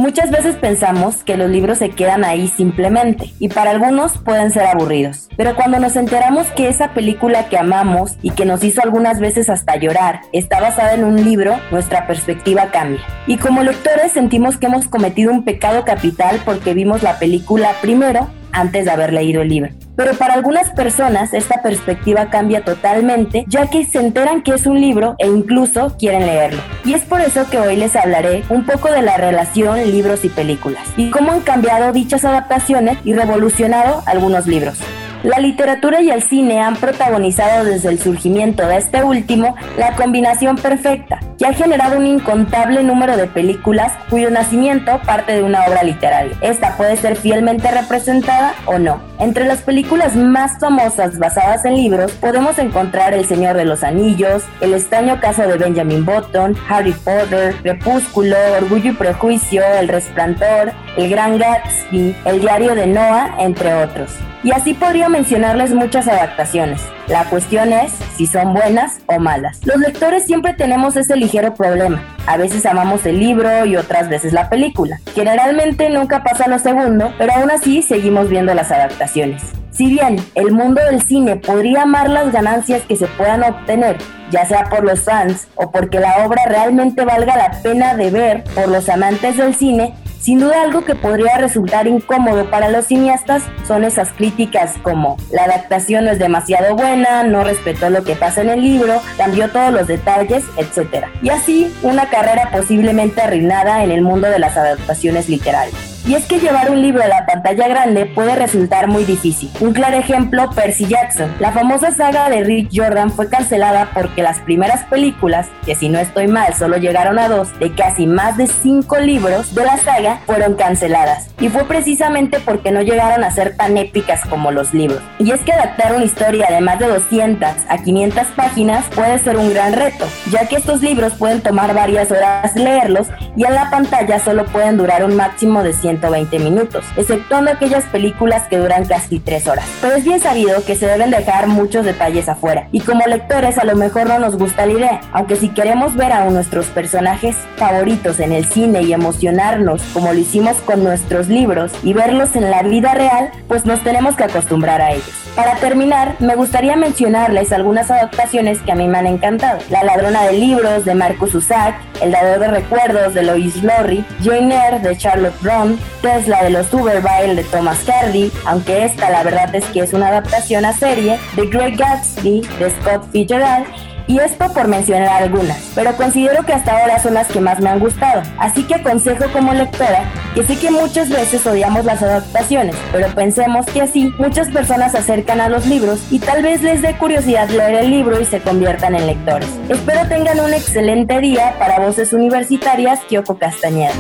Muchas 0.03 0.33
veces 0.33 0.57
pensamos 0.57 1.23
que 1.23 1.37
los 1.37 1.49
libros 1.49 1.79
se 1.79 1.91
quedan 1.91 2.25
ahí 2.25 2.49
simplemente 2.49 3.33
y 3.39 3.49
para 3.49 3.71
algunos 3.71 4.19
pueden 4.19 4.51
ser 4.51 4.67
aburridos. 4.67 5.29
Pero 5.37 5.55
cuando 5.55 5.79
nos 5.79 5.95
enteramos 5.95 6.49
que 6.49 6.69
esa 6.69 6.93
película 6.93 7.49
que 7.49 7.57
amamos 7.57 8.17
y 8.21 8.31
que 8.31 8.45
nos 8.45 8.65
hizo 8.65 8.83
algunas 8.83 9.21
veces 9.21 9.49
hasta 9.49 9.77
llorar 9.77 10.23
está 10.33 10.61
basada 10.61 10.95
en 10.95 11.05
un 11.05 11.25
libro, 11.25 11.57
nuestra 11.71 12.09
perspectiva 12.09 12.73
cambia. 12.73 13.01
Y 13.29 13.37
como 13.37 13.63
lectores 13.63 14.11
sentimos 14.11 14.59
que 14.59 14.67
hemos 14.67 14.89
cometido 14.89 15.31
un 15.31 15.45
pecado 15.45 15.85
capital 15.85 16.41
porque 16.45 16.75
vimos 16.75 17.05
la 17.05 17.21
película 17.21 17.71
primero 17.81 18.29
antes 18.53 18.85
de 18.85 18.91
haber 18.91 19.13
leído 19.13 19.43
el 19.43 19.49
libro. 19.49 19.71
Pero 19.97 20.15
para 20.15 20.35
algunas 20.35 20.71
personas 20.71 21.35
esta 21.35 21.63
perspectiva 21.63 22.31
cambia 22.31 22.65
totalmente, 22.65 23.45
ya 23.47 23.69
que 23.69 23.85
se 23.85 23.99
enteran 23.99 24.43
que 24.43 24.55
es 24.55 24.67
un 24.67 24.81
libro 24.81 25.15
e 25.19 25.27
incluso 25.27 25.97
quieren 25.99 26.27
leerlo. 26.27 26.61
Y 26.85 26.95
es 26.95 27.03
por 27.03 27.21
eso 27.21 27.49
que 27.51 27.59
hoy 27.59 27.77
les 27.77 27.95
hablaré 27.95 28.43
un 28.49 28.65
poco 28.65 28.91
de 28.91 29.03
la 29.03 29.17
relación 29.17 29.91
libros 29.91 30.25
y 30.25 30.29
películas, 30.29 30.83
y 30.97 31.11
cómo 31.11 31.33
han 31.33 31.41
cambiado 31.41 31.93
dichas 31.93 32.25
adaptaciones 32.25 32.99
y 33.05 33.13
revolucionado 33.13 34.03
algunos 34.07 34.47
libros. 34.47 34.79
La 35.23 35.39
literatura 35.39 36.03
y 36.03 36.11
el 36.11 36.23
cine 36.23 36.61
han 36.61 36.75
protagonizado 36.75 37.65
desde 37.65 37.91
el 37.91 38.01
surgimiento 38.01 38.67
de 38.67 38.79
este 38.79 39.05
último 39.05 39.55
la 39.79 39.95
combinación 39.95 40.57
perfecta, 40.57 41.21
que 41.43 41.49
ha 41.49 41.55
generado 41.55 41.99
un 41.99 42.07
incontable 42.07 42.85
número 42.85 43.17
de 43.17 43.27
películas 43.27 43.93
cuyo 44.09 44.31
nacimiento 44.31 45.01
parte 45.05 45.33
de 45.33 45.43
una 45.43 45.65
obra 45.65 45.83
literaria. 45.83 46.37
Esta 46.41 46.77
puede 46.77 46.97
ser 46.97 47.17
fielmente 47.17 47.69
representada 47.69 48.55
o 48.65 48.79
no. 48.79 49.03
Entre 49.19 49.45
las 49.45 49.61
películas 49.63 50.15
más 50.15 50.61
famosas 50.61 51.19
basadas 51.19 51.65
en 51.65 51.75
libros 51.75 52.13
podemos 52.13 52.61
encontrar 52.61 53.13
El 53.13 53.25
Señor 53.25 53.57
de 53.57 53.65
los 53.65 53.83
Anillos, 53.83 54.45
El 54.61 54.73
extraño 54.73 55.19
caso 55.21 55.43
de 55.43 55.59
Benjamin 55.59 56.05
Button, 56.05 56.57
Harry 56.69 56.93
Potter, 56.93 57.57
Crepúsculo, 57.61 58.37
Orgullo 58.59 58.93
y 58.93 58.95
Prejuicio, 58.95 59.65
El 59.81 59.89
Resplandor, 59.89 60.73
El 60.97 61.11
Gran 61.11 61.39
Gatsby, 61.39 62.15
El 62.25 62.41
Diario 62.41 62.77
de 62.77 62.87
Noah, 62.87 63.35
entre 63.41 63.75
otros. 63.75 64.13
Y 64.45 64.51
así 64.51 64.75
podría 64.75 65.09
mencionarles 65.09 65.73
muchas 65.73 66.09
adaptaciones. 66.09 66.83
La 67.07 67.25
cuestión 67.27 67.73
es 67.73 67.93
si 68.17 68.27
son 68.27 68.55
buenas 68.55 69.01
o 69.07 69.21
malas. 69.21 69.61
Los 69.65 69.77
lectores 69.79 70.25
siempre 70.25 70.53
tenemos 70.55 70.97
ese 70.97 71.15
ligero 71.15 71.32
problema. 71.55 72.03
A 72.27 72.37
veces 72.37 72.67
amamos 72.67 73.05
el 73.07 73.19
libro 73.19 73.65
y 73.65 73.77
otras 73.77 74.09
veces 74.09 74.33
la 74.33 74.49
película. 74.49 75.01
Generalmente 75.15 75.89
nunca 75.91 76.23
pasa 76.23 76.49
lo 76.49 76.59
segundo, 76.59 77.13
pero 77.19 77.33
aún 77.33 77.51
así 77.51 77.83
seguimos 77.83 78.29
viendo 78.29 78.55
las 78.55 78.71
adaptaciones. 78.71 79.62
Si 79.73 79.87
bien 79.87 80.17
el 80.35 80.53
mundo 80.53 80.83
del 80.85 81.01
cine 81.01 81.37
podría 81.37 81.83
amar 81.83 82.11
las 82.11 82.31
ganancias 82.31 82.83
que 82.83 82.97
se 82.97 83.07
puedan 83.07 83.43
obtener, 83.43 83.97
ya 84.31 84.45
sea 84.45 84.69
por 84.69 84.85
los 84.85 85.01
fans 85.01 85.49
o 85.55 85.71
porque 85.71 85.99
la 85.99 86.27
obra 86.27 86.43
realmente 86.47 87.07
valga 87.07 87.37
la 87.39 87.63
pena 87.63 87.95
de 87.95 88.11
ver 88.11 88.45
por 88.55 88.69
los 88.69 88.91
amantes 88.91 89.39
del 89.39 89.55
cine, 89.55 89.95
sin 90.21 90.41
duda 90.41 90.63
algo 90.63 90.85
que 90.85 90.95
podría 90.95 91.39
resultar 91.39 91.87
incómodo 91.87 92.51
para 92.51 92.69
los 92.69 92.85
cineastas 92.85 93.43
son 93.67 93.83
esas 93.85 94.11
críticas 94.13 94.75
como 94.83 95.17
la 95.33 95.45
adaptación 95.45 96.05
no 96.05 96.11
es 96.11 96.19
demasiado 96.19 96.77
buena, 96.77 97.23
no 97.25 97.43
respetó 97.43 97.89
lo 97.89 98.05
que 98.05 98.15
pasa 98.15 98.43
en 98.43 98.51
el 98.51 98.61
libro, 98.61 99.01
cambió 99.17 99.49
todos 99.49 99.73
los 99.73 99.87
detalles, 99.87 100.45
etc. 100.59 101.07
Y 101.23 101.31
así 101.31 101.75
una 101.83 102.11
carrera 102.11 102.51
posiblemente 102.53 103.23
arruinada 103.23 103.83
en 103.83 103.91
el 103.91 104.03
mundo 104.03 104.29
de 104.29 104.39
las 104.39 104.55
adaptaciones 104.57 105.31
literarias. 105.31 105.92
Y 106.05 106.15
es 106.15 106.25
que 106.27 106.41
llevar 106.41 106.71
un 106.71 106.83
libro 106.83 107.01
a 107.03 107.07
la 107.07 107.27
pantalla 107.27 107.69
grande 107.69 108.07
puede 108.07 108.35
resultar 108.35 108.89
muy 108.89 109.05
difícil. 109.05 109.51
Un 109.61 109.73
claro 109.73 109.99
ejemplo, 109.99 110.51
Percy 110.51 110.87
Jackson. 110.87 111.33
La 111.39 111.53
famosa 111.53 111.93
saga 111.93 112.29
de 112.29 112.43
Rick 112.43 112.71
Jordan 112.75 113.13
fue 113.13 113.29
cancelada 113.29 113.91
porque 113.95 114.23
las 114.23 114.41
primeras 114.41 114.85
películas, 114.87 115.49
que 115.65 115.77
si 115.77 115.89
no 115.89 116.01
estoy 116.01 116.27
mal 116.27 116.55
solo 116.55 116.77
llegaron 116.77 117.21
a 117.21 117.29
dos, 117.29 117.57
de 117.61 117.73
casi 117.73 118.09
más 118.09 118.37
de 118.37 118.49
cinco 118.49 118.99
libros 118.99 119.55
de 119.55 119.65
la 119.65 119.77
saga, 119.77 120.21
fueron 120.27 120.55
canceladas. 120.55 121.29
Y 121.39 121.49
fue 121.51 121.65
precisamente 121.65 122.41
porque 122.41 122.73
no 122.73 122.83
llegaron 122.83 123.23
a 123.23 123.31
ser 123.31 123.57
tan 123.57 123.77
épicas 123.77 124.23
como 124.29 124.51
los 124.51 124.75
libros. 124.75 125.01
Y 125.21 125.31
es 125.31 125.41
que 125.43 125.53
adaptar 125.53 125.95
una 125.95 126.05
historia 126.05 126.49
de 126.51 126.61
más 126.61 126.81
de 126.81 126.89
200 126.89 127.49
a 127.69 127.79
500 127.79 128.27
páginas 128.35 128.85
puede 128.93 129.21
ser 129.21 129.37
un 129.37 129.53
gran 129.55 129.73
reto, 129.73 130.07
ya 130.33 130.49
que 130.49 130.57
estos 130.57 130.83
libros 130.83 131.13
pueden 131.15 131.43
tomar 131.43 131.75
varias 131.75 132.11
horas 132.11 132.57
leerlos 132.57 133.07
y 133.37 133.45
en 133.45 133.55
la 133.55 133.71
pantalla 133.71 134.19
solo 134.19 134.47
pueden 134.47 134.77
durar 134.77 135.05
un 135.05 135.15
máximo 135.15 135.63
de 135.63 135.73
100 135.73 135.92
120 135.93 136.39
minutos, 136.39 136.85
exceptuando 136.97 137.51
aquellas 137.51 137.85
películas 137.85 138.49
que 138.49 138.59
duran 138.59 138.85
casi 138.87 139.19
3 139.19 139.49
horas. 139.49 139.67
Pero 139.81 139.97
es 139.97 140.05
bien 140.05 140.21
sabido 140.21 140.65
que 140.65 140.77
se 140.77 140.87
deben 140.87 141.11
dejar 141.11 141.47
muchos 141.47 141.85
detalles 141.85 142.29
afuera, 142.29 142.69
y 142.73 142.81
como 142.81 143.05
lectores 143.07 143.59
a 143.59 143.65
lo 143.65 143.77
mejor 143.77 144.09
no 144.09 144.19
nos 144.19 144.37
gusta 144.37 144.67
la 144.67 144.73
idea, 144.73 145.01
aunque 145.13 145.37
si 145.37 145.49
queremos 145.49 145.95
ver 145.95 146.13
a 146.13 146.25
nuestros 146.31 146.67
personajes 146.67 147.37
favoritos 147.57 148.21
en 148.21 148.33
el 148.33 148.45
cine 148.45 148.83
y 148.83 148.93
emocionarnos 148.93 149.83
como 149.93 150.13
lo 150.13 150.19
hicimos 150.19 150.57
con 150.59 150.83
nuestros 150.83 151.29
libros 151.29 151.73
y 151.83 151.93
verlos 151.93 152.37
en 152.37 152.51
la 152.51 152.63
vida 152.63 152.95
real, 152.95 153.31
pues 153.49 153.67
nos 153.67 153.83
tenemos 153.83 154.17
que 154.17 154.25
acostumbrar 154.25 154.81
a 154.81 154.93
ellos. 154.93 155.11
Para 155.37 155.55
terminar, 155.57 156.17
me 156.19 156.35
gustaría 156.35 156.77
mencionarles 156.77 157.53
algunas 157.53 157.91
adaptaciones 157.91 158.61
que 158.61 158.73
a 158.73 158.75
mí 158.75 158.87
me 158.87 158.99
han 158.99 159.07
encantado. 159.07 159.61
La 159.71 159.83
ladrona 159.83 160.25
de 160.25 160.35
libros 160.35 160.85
de 160.85 160.95
Marcus 160.95 161.35
Usack, 161.35 161.75
El 162.03 162.13
dador 162.13 162.39
de 162.39 162.49
recuerdos 162.49 163.15
de 163.15 163.23
Lois 163.23 163.63
Lorry, 163.63 164.05
Jane 164.23 164.55
Eyre 164.55 164.79
de 164.81 164.97
Charlotte 164.97 165.41
Brown, 165.41 165.79
Tesla 166.01 166.43
de 166.43 166.51
los 166.51 166.73
Uberville 166.73 167.35
de 167.35 167.45
Thomas 167.45 167.79
Cardy, 167.85 168.31
aunque 168.45 168.85
esta 168.85 169.11
la 169.11 169.23
verdad 169.23 169.55
es 169.55 169.65
que 169.67 169.81
es 169.81 169.93
una 169.93 170.09
adaptación 170.09 170.65
a 170.65 170.73
serie, 170.73 171.19
The 171.37 171.47
Great 171.47 171.77
Gatsby 171.77 172.41
de 172.59 172.71
Scott 172.71 173.09
Fitzgerald 173.13 173.67
y 174.07 174.19
esto 174.19 174.53
por 174.53 174.69
mencionar 174.69 175.23
algunas, 175.23 175.59
pero 175.75 175.95
considero 175.97 176.45
que 176.45 176.53
hasta 176.53 176.79
ahora 176.79 176.99
son 176.99 177.15
las 177.15 177.29
que 177.29 177.41
más 177.41 177.61
me 177.61 177.71
han 177.71 177.79
gustado. 177.79 178.23
Así 178.39 178.65
que 178.65 178.75
aconsejo 178.75 179.25
como 179.33 179.55
lectora 179.55 180.05
que 180.35 180.45
sé 180.45 180.57
que 180.57 180.71
muchas 180.71 181.09
veces 181.09 181.47
odiamos 181.47 181.85
las 181.85 182.03
adaptaciones, 182.03 182.75
pero 182.91 183.09
pensemos 183.15 183.67
que 183.67 183.83
así 183.83 184.13
muchas 184.19 184.49
personas 184.49 184.93
se 184.93 184.99
acercan 184.99 185.41
a 185.41 185.49
los 185.49 185.67
libros 185.67 186.01
y 186.11 186.19
tal 186.19 186.43
vez 186.43 186.63
les 186.63 186.83
dé 186.83 186.97
curiosidad 186.97 187.49
leer 187.49 187.85
el 187.85 187.91
libro 187.91 188.21
y 188.21 188.25
se 188.25 188.41
conviertan 188.41 188.95
en 188.95 189.07
lectores. 189.07 189.49
Espero 189.69 190.09
tengan 190.09 190.41
un 190.41 190.53
excelente 190.53 191.21
día 191.21 191.55
para 191.59 191.79
Voces 191.79 192.13
Universitarias 192.13 193.01
Kyoko 193.09 193.39
Castañeda. 193.39 193.93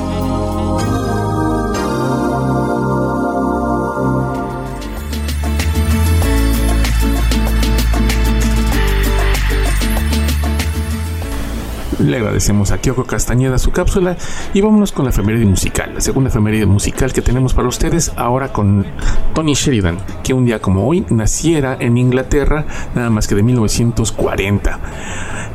Le 12.13 12.19
agradecemos 12.19 12.73
a 12.73 12.79
Kyoko 12.79 13.05
Castañeda 13.05 13.57
su 13.57 13.71
cápsula 13.71 14.19
y 14.53 14.61
vámonos 14.61 14.93
con 14.93 15.07
la 15.07 15.13
efeméride 15.13 15.47
musical, 15.47 15.95
la 15.95 16.03
segunda 16.03 16.29
efeméride 16.29 16.67
musical 16.67 17.11
que 17.11 17.23
tenemos 17.23 17.55
para 17.55 17.69
ustedes 17.69 18.13
ahora 18.17 18.53
con 18.53 18.85
Tony 19.33 19.55
Sheridan, 19.55 19.97
que 20.23 20.35
un 20.35 20.45
día 20.45 20.61
como 20.61 20.87
hoy 20.87 21.07
naciera 21.09 21.75
en 21.81 21.97
Inglaterra, 21.97 22.67
nada 22.95 23.09
más 23.09 23.27
que 23.27 23.35
de 23.35 23.43
1940. 23.43 24.79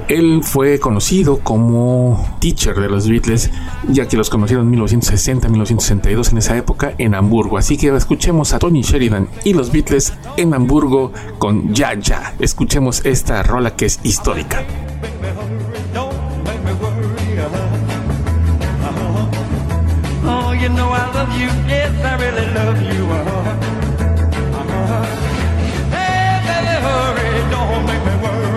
Él 0.08 0.42
fue 0.42 0.80
conocido 0.80 1.42
como 1.44 2.26
teacher 2.40 2.74
de 2.80 2.90
los 2.90 3.08
Beatles, 3.08 3.52
ya 3.88 4.08
que 4.08 4.18
los 4.18 4.32
conocieron 4.32 4.74
en 4.74 4.80
1960-1962 4.80 6.32
en 6.32 6.38
esa 6.40 6.58
época 6.58 6.96
en 6.98 7.14
Hamburgo. 7.14 7.60
Así 7.60 7.78
que 7.78 7.96
escuchemos 7.96 8.54
a 8.54 8.58
Tony 8.58 8.82
Sheridan 8.82 9.28
y 9.44 9.54
los 9.54 9.72
Beatles 9.72 10.12
en 10.38 10.56
Hamburgo 10.56 11.12
con 11.38 11.72
Ya 11.76 11.94
Ya. 11.94 12.34
Escuchemos 12.40 13.06
esta 13.06 13.44
rola 13.44 13.76
que 13.76 13.86
es 13.86 14.00
histórica. 14.02 14.66
You 20.62 20.70
know 20.70 20.90
I 20.90 21.06
love 21.14 21.32
you. 21.40 21.48
Yes, 21.68 21.94
I 22.04 22.16
really 22.24 22.48
love 22.54 22.82
you. 22.82 23.04
Uh-huh. 23.18 23.52
Uh-huh. 24.60 25.06
Hey, 25.96 26.42
baby, 26.48 26.76
hurry, 26.86 27.30
don't 27.52 27.86
make 27.86 28.04
me 28.08 28.16
worry. 28.24 28.57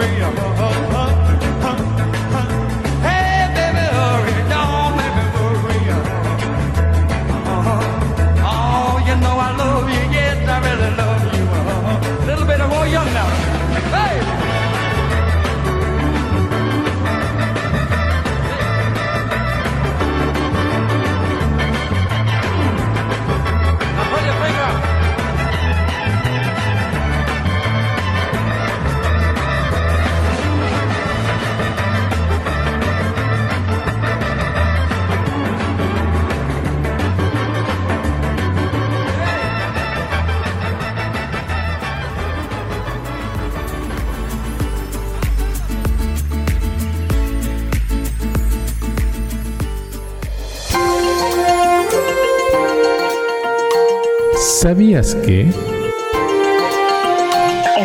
¿Sabías 55.03 55.15
que... 55.25 55.70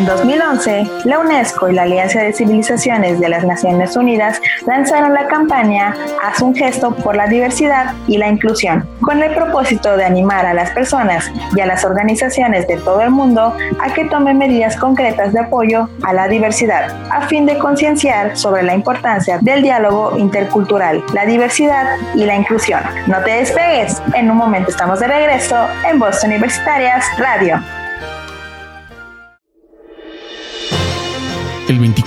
En 0.06 0.12
2011, 0.12 0.86
la 1.04 1.18
UNESCO 1.18 1.68
y 1.68 1.74
la 1.74 1.82
Alianza 1.82 2.20
de 2.20 2.32
Civilizaciones 2.32 3.18
de 3.18 3.28
las 3.28 3.44
Naciones 3.44 3.96
Unidas 3.96 4.40
lanzaron 4.64 5.12
la 5.12 5.26
campaña 5.26 5.96
Haz 6.22 6.40
un 6.42 6.54
gesto 6.54 6.94
por 6.94 7.16
la 7.16 7.26
diversidad 7.26 7.92
y 8.06 8.16
la 8.16 8.28
inclusión, 8.28 8.88
con 9.00 9.20
el 9.20 9.34
propósito 9.34 9.96
de 9.96 10.04
animar 10.04 10.46
a 10.46 10.54
las 10.54 10.70
personas 10.70 11.28
y 11.56 11.60
a 11.60 11.66
las 11.66 11.84
organizaciones 11.84 12.68
de 12.68 12.76
todo 12.76 13.00
el 13.00 13.10
mundo 13.10 13.52
a 13.80 13.92
que 13.94 14.04
tomen 14.04 14.38
medidas 14.38 14.76
concretas 14.76 15.32
de 15.32 15.40
apoyo 15.40 15.88
a 16.04 16.12
la 16.12 16.28
diversidad, 16.28 16.88
a 17.10 17.22
fin 17.22 17.44
de 17.44 17.58
concienciar 17.58 18.36
sobre 18.36 18.62
la 18.62 18.76
importancia 18.76 19.38
del 19.40 19.60
diálogo 19.60 20.16
intercultural, 20.16 21.02
la 21.14 21.26
diversidad 21.26 21.96
y 22.14 22.24
la 22.26 22.36
inclusión. 22.36 22.80
No 23.08 23.20
te 23.24 23.32
despegues, 23.32 24.00
en 24.14 24.30
un 24.30 24.36
momento 24.36 24.70
estamos 24.70 25.00
de 25.00 25.08
regreso 25.08 25.56
en 25.84 25.98
Voz 25.98 26.22
Universitarias 26.22 27.04
Radio. 27.18 27.60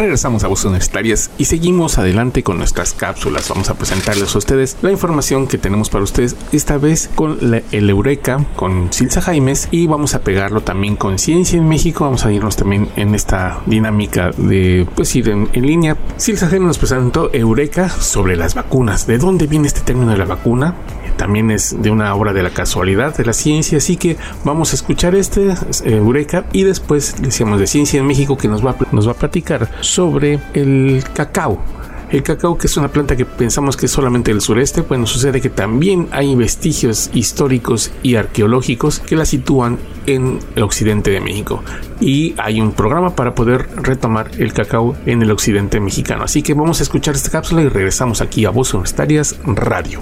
Regresamos 0.00 0.44
a 0.44 0.48
Voces 0.48 0.64
Universitarias 0.64 1.30
y 1.36 1.44
seguimos 1.44 1.98
adelante 1.98 2.42
con 2.42 2.56
nuestras 2.56 2.94
cápsulas. 2.94 3.50
Vamos 3.50 3.68
a 3.68 3.74
presentarles 3.74 4.34
a 4.34 4.38
ustedes 4.38 4.78
la 4.80 4.90
información 4.90 5.46
que 5.46 5.58
tenemos 5.58 5.90
para 5.90 6.04
ustedes, 6.04 6.36
esta 6.52 6.78
vez 6.78 7.10
con 7.14 7.38
el 7.70 7.90
Eureka, 7.90 8.46
con 8.56 8.90
Silsa 8.94 9.20
Jaimes, 9.20 9.68
y 9.70 9.88
vamos 9.88 10.14
a 10.14 10.22
pegarlo 10.22 10.62
también 10.62 10.96
con 10.96 11.18
Ciencia 11.18 11.58
en 11.58 11.68
México. 11.68 12.04
Vamos 12.04 12.24
a 12.24 12.32
irnos 12.32 12.56
también 12.56 12.88
en 12.96 13.14
esta 13.14 13.60
dinámica 13.66 14.30
de 14.38 14.88
pues 14.94 15.14
ir 15.16 15.28
en, 15.28 15.50
línea. 15.52 15.98
Silsa 16.16 16.48
Jaimes 16.48 16.68
nos 16.68 16.78
presentó 16.78 17.30
Eureka 17.34 17.90
sobre 17.90 18.36
las 18.36 18.54
vacunas. 18.54 19.06
¿De 19.06 19.18
dónde 19.18 19.48
viene 19.48 19.66
este 19.66 19.82
término 19.82 20.12
de 20.12 20.16
la 20.16 20.24
vacuna? 20.24 20.76
También 21.20 21.50
es 21.50 21.76
de 21.82 21.90
una 21.90 22.14
obra 22.14 22.32
de 22.32 22.42
la 22.42 22.48
casualidad 22.48 23.14
de 23.14 23.26
la 23.26 23.34
ciencia, 23.34 23.76
así 23.76 23.98
que 23.98 24.16
vamos 24.42 24.72
a 24.72 24.76
escuchar 24.76 25.14
este 25.14 25.52
Eureka 25.84 26.46
y 26.50 26.62
después 26.62 27.20
decíamos 27.20 27.60
de 27.60 27.66
Ciencia 27.66 28.00
en 28.00 28.06
México 28.06 28.38
que 28.38 28.48
nos 28.48 28.64
va, 28.64 28.74
nos 28.90 29.06
va 29.06 29.12
a 29.12 29.16
platicar 29.16 29.70
sobre 29.82 30.40
el 30.54 31.04
cacao. 31.12 31.62
El 32.10 32.22
cacao, 32.22 32.56
que 32.56 32.68
es 32.68 32.76
una 32.78 32.88
planta 32.88 33.16
que 33.16 33.26
pensamos 33.26 33.76
que 33.76 33.84
es 33.84 33.92
solamente 33.92 34.30
del 34.30 34.40
sureste, 34.40 34.80
bueno, 34.80 35.06
sucede 35.06 35.42
que 35.42 35.50
también 35.50 36.08
hay 36.10 36.34
vestigios 36.34 37.10
históricos 37.12 37.92
y 38.02 38.14
arqueológicos 38.14 39.00
que 39.00 39.14
la 39.14 39.26
sitúan 39.26 39.78
en 40.06 40.38
el 40.56 40.62
occidente 40.62 41.10
de 41.10 41.20
México. 41.20 41.62
Y 42.00 42.34
hay 42.38 42.62
un 42.62 42.72
programa 42.72 43.14
para 43.14 43.34
poder 43.34 43.68
retomar 43.76 44.30
el 44.38 44.54
cacao 44.54 44.96
en 45.04 45.20
el 45.20 45.30
occidente 45.30 45.80
mexicano. 45.80 46.24
Así 46.24 46.42
que 46.42 46.54
vamos 46.54 46.80
a 46.80 46.82
escuchar 46.82 47.14
esta 47.14 47.30
cápsula 47.30 47.60
y 47.60 47.68
regresamos 47.68 48.22
aquí 48.22 48.46
a 48.46 48.50
Voz 48.50 48.72
Universitarias 48.72 49.36
Radio. 49.44 50.00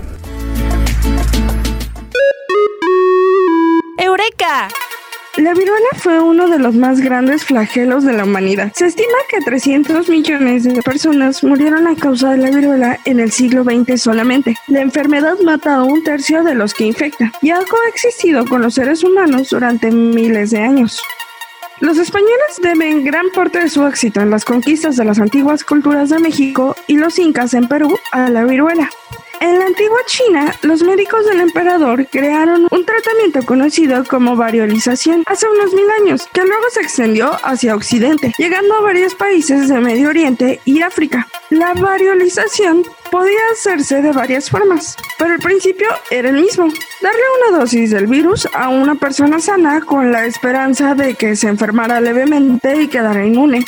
La 5.36 5.54
viruela 5.54 5.86
fue 5.96 6.18
uno 6.18 6.48
de 6.48 6.58
los 6.58 6.74
más 6.74 6.98
grandes 7.00 7.44
flagelos 7.44 8.02
de 8.02 8.14
la 8.14 8.24
humanidad. 8.24 8.72
Se 8.74 8.86
estima 8.86 9.16
que 9.30 9.38
300 9.38 10.08
millones 10.08 10.64
de 10.64 10.82
personas 10.82 11.44
murieron 11.44 11.86
a 11.86 11.94
causa 11.94 12.32
de 12.32 12.38
la 12.38 12.50
viruela 12.50 12.98
en 13.04 13.20
el 13.20 13.30
siglo 13.30 13.62
XX 13.62 14.02
solamente. 14.02 14.56
La 14.66 14.80
enfermedad 14.80 15.38
mata 15.44 15.76
a 15.76 15.84
un 15.84 16.02
tercio 16.02 16.42
de 16.42 16.56
los 16.56 16.74
que 16.74 16.86
infecta 16.86 17.30
y 17.40 17.50
ha 17.50 17.60
coexistido 17.64 18.44
con 18.44 18.60
los 18.60 18.74
seres 18.74 19.04
humanos 19.04 19.50
durante 19.50 19.92
miles 19.92 20.50
de 20.50 20.58
años. 20.58 21.00
Los 21.78 21.98
españoles 21.98 22.58
deben 22.60 23.04
gran 23.04 23.30
parte 23.32 23.60
de 23.60 23.68
su 23.68 23.86
éxito 23.86 24.20
en 24.20 24.30
las 24.30 24.44
conquistas 24.44 24.96
de 24.96 25.04
las 25.04 25.20
antiguas 25.20 25.62
culturas 25.62 26.08
de 26.10 26.18
México 26.18 26.74
y 26.88 26.96
los 26.96 27.20
incas 27.20 27.54
en 27.54 27.68
Perú 27.68 27.96
a 28.10 28.28
la 28.30 28.42
viruela. 28.42 28.90
En 29.40 29.58
la 29.60 29.66
antigua 29.66 29.98
China, 30.06 30.52
los 30.62 30.82
médicos 30.82 31.24
del 31.26 31.40
emperador 31.40 32.06
crearon 32.08 32.66
un 32.70 32.84
tratamiento 32.84 33.44
conocido 33.46 34.02
como 34.04 34.34
variolización 34.34 35.22
hace 35.26 35.46
unos 35.48 35.72
mil 35.74 35.88
años, 36.02 36.28
que 36.32 36.40
luego 36.40 36.64
se 36.72 36.80
extendió 36.80 37.30
hacia 37.44 37.76
Occidente, 37.76 38.32
llegando 38.36 38.74
a 38.74 38.80
varios 38.80 39.14
países 39.14 39.68
de 39.68 39.78
Medio 39.78 40.08
Oriente 40.08 40.60
y 40.64 40.82
África. 40.82 41.28
La 41.50 41.72
variolización 41.74 42.84
podía 43.12 43.38
hacerse 43.52 44.02
de 44.02 44.10
varias 44.10 44.50
formas, 44.50 44.96
pero 45.18 45.34
el 45.34 45.40
principio 45.40 45.88
era 46.10 46.30
el 46.30 46.36
mismo. 46.36 46.66
Darle 47.00 47.20
una 47.48 47.58
dosis 47.58 47.92
del 47.92 48.08
virus 48.08 48.48
a 48.52 48.70
una 48.70 48.96
persona 48.96 49.38
sana 49.38 49.82
con 49.82 50.10
la 50.10 50.26
esperanza 50.26 50.96
de 50.96 51.14
que 51.14 51.36
se 51.36 51.48
enfermara 51.48 52.00
levemente 52.00 52.82
y 52.82 52.88
quedara 52.88 53.24
inmune. 53.24 53.64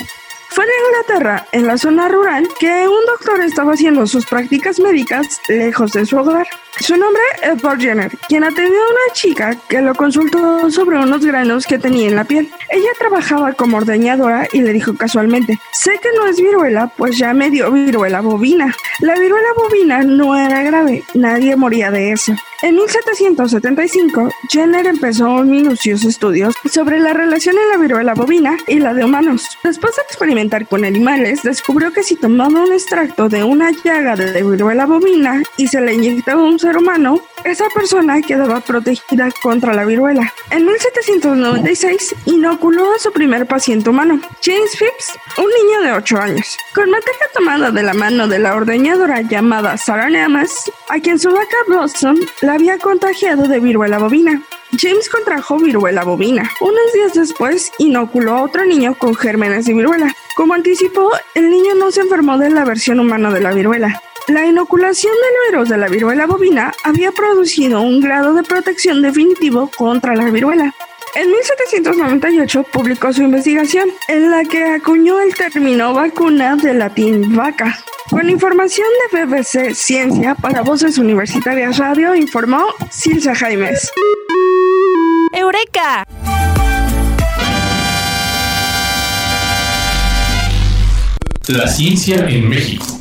Fue 0.50 0.64
en 0.64 0.70
Inglaterra, 0.86 1.46
en 1.52 1.66
la 1.66 1.78
zona 1.78 2.08
rural, 2.08 2.48
que 2.58 2.88
un 2.88 3.06
doctor 3.06 3.40
estaba 3.40 3.72
haciendo 3.74 4.06
sus 4.06 4.26
prácticas 4.26 4.80
médicas 4.80 5.40
lejos 5.48 5.92
de 5.92 6.04
su 6.04 6.16
hogar. 6.16 6.46
Su 6.78 6.96
nombre 6.96 7.22
es 7.42 7.48
Edward 7.50 7.80
Jenner, 7.80 8.11
quien 8.28 8.44
atendió 8.44 8.78
a 8.78 8.90
una 8.90 9.14
chica 9.14 9.56
que 9.68 9.80
lo 9.80 9.94
consultó 9.94 10.70
sobre 10.70 10.98
unos 10.98 11.24
granos 11.24 11.66
que 11.66 11.78
tenía 11.78 12.09
en 12.09 12.16
la 12.16 12.24
piel. 12.24 12.48
Ella 12.68 12.90
trabajaba 12.98 13.52
como 13.52 13.78
ordeñadora 13.78 14.48
y 14.52 14.62
le 14.62 14.72
dijo 14.72 14.94
casualmente, 14.96 15.59
sé 15.72 15.98
que 16.02 16.09
no 16.16 16.26
es 16.26 16.40
viruela, 16.40 16.90
pues 16.96 17.18
ya 17.18 17.35
me 17.35 17.50
dio 17.50 17.70
viruela 17.70 18.20
bovina. 18.20 18.74
La 19.00 19.14
viruela 19.14 19.48
bovina 19.56 20.02
no 20.02 20.37
era 20.37 20.62
grave, 20.62 21.04
nadie 21.14 21.56
moría 21.56 21.90
de 21.90 22.12
eso. 22.12 22.35
En 22.62 22.76
1775, 22.76 24.28
Jenner 24.50 24.87
empezó 24.87 25.33
un 25.33 25.50
minucioso 25.50 26.11
estudio 26.11 26.50
sobre 26.70 27.00
la 27.00 27.14
relación 27.14 27.56
en 27.56 27.70
la 27.70 27.78
viruela 27.78 28.12
bovina 28.12 28.59
y 28.68 28.80
la 28.80 28.92
de 28.92 29.02
humanos. 29.02 29.59
Después 29.64 29.96
de 29.96 30.02
experimentar 30.02 30.68
con 30.68 30.85
animales, 30.85 31.42
descubrió 31.42 31.90
que 31.90 32.02
si 32.02 32.16
tomaba 32.16 32.62
un 32.62 32.72
extracto 32.72 33.30
de 33.30 33.44
una 33.44 33.70
llaga 33.83 34.14
de 34.14 34.42
viruela 34.42 34.84
bovina 34.84 35.42
y 35.57 35.68
se 35.68 35.80
le 35.80 35.95
inyectaba 35.95 36.42
un 36.42 36.59
ser 36.61 36.76
humano, 36.76 37.20
esa 37.44 37.68
persona 37.70 38.20
quedaba 38.20 38.61
protegida 38.61 39.30
contra 39.42 39.72
la 39.72 39.86
viruela. 39.86 40.32
En 40.50 40.66
1796 40.66 42.14
inoculó 42.26 42.92
a 42.94 42.98
su 42.98 43.11
primer 43.12 43.46
paciente 43.46 43.88
humano, 43.88 44.20
James 44.44 44.76
Phipps, 44.78 45.18
un 45.38 45.46
niño 45.46 45.80
de 45.80 45.92
8 45.92 46.18
años, 46.18 46.56
con 46.74 46.90
materia 46.90 47.26
tomada 47.32 47.70
de 47.70 47.82
la 47.82 47.94
mano 47.94 48.28
de 48.28 48.38
la 48.38 48.54
ordeñadora 48.54 49.22
llamada 49.22 49.78
Sarah 49.78 50.11
Nemes, 50.11 50.70
a 50.90 51.00
quien 51.00 51.18
su 51.18 51.30
vaca 51.30 51.56
Blossom 51.66 52.16
la 52.42 52.54
había 52.54 52.78
contagiado 52.78 53.48
de 53.48 53.58
viruela 53.58 53.98
bovina. 53.98 54.42
James 54.78 55.08
contrajo 55.08 55.58
viruela 55.58 56.04
bovina. 56.04 56.48
Unos 56.61 56.92
días 56.92 57.14
después, 57.14 57.72
inoculó 57.78 58.34
a 58.34 58.42
otro 58.42 58.64
niño 58.66 58.94
con 58.94 59.14
gérmenes 59.14 59.64
de 59.64 59.74
viruela. 59.74 60.14
Como 60.36 60.54
anticipó, 60.54 61.11
el 61.34 61.50
niño 61.50 61.74
no 61.74 61.90
se 61.90 62.02
enfermó 62.02 62.38
de 62.38 62.50
la 62.50 62.64
versión 62.64 63.00
humana 63.00 63.32
de 63.32 63.40
la 63.40 63.52
viruela. 63.52 64.00
La 64.29 64.47
inoculación 64.47 65.12
del 65.12 65.53
virus 65.53 65.68
de 65.68 65.79
la 65.79 65.89
viruela 65.89 66.27
bovina 66.27 66.73
había 66.85 67.11
producido 67.12 67.81
un 67.81 68.01
grado 68.01 68.35
de 68.35 68.43
protección 68.43 69.03
definitivo 69.03 69.71
contra 69.77 70.14
la 70.14 70.31
viruela. 70.31 70.75
En 71.16 71.31
1798 71.31 72.62
publicó 72.73 73.12
su 73.12 73.23
investigación, 73.23 73.89
en 74.07 74.31
la 74.31 74.45
que 74.45 74.64
acuñó 74.64 75.21
el 75.21 75.35
término 75.35 75.93
vacuna 75.93 76.55
de 76.55 76.75
latín 76.75 77.35
vaca. 77.35 77.77
Con 78.09 78.31
información 78.31 78.87
de 79.12 79.25
BBC 79.25 79.75
Ciencia 79.75 80.37
para 80.37 80.62
Voces 80.62 80.99
Universitarias 80.99 81.79
Radio, 81.79 82.14
informó 82.14 82.66
Silsa 82.91 83.35
Jaimes. 83.35 83.91
¡Eureka! 85.33 86.05
La 91.49 91.66
ciencia 91.66 92.29
en 92.29 92.49
México. 92.49 92.99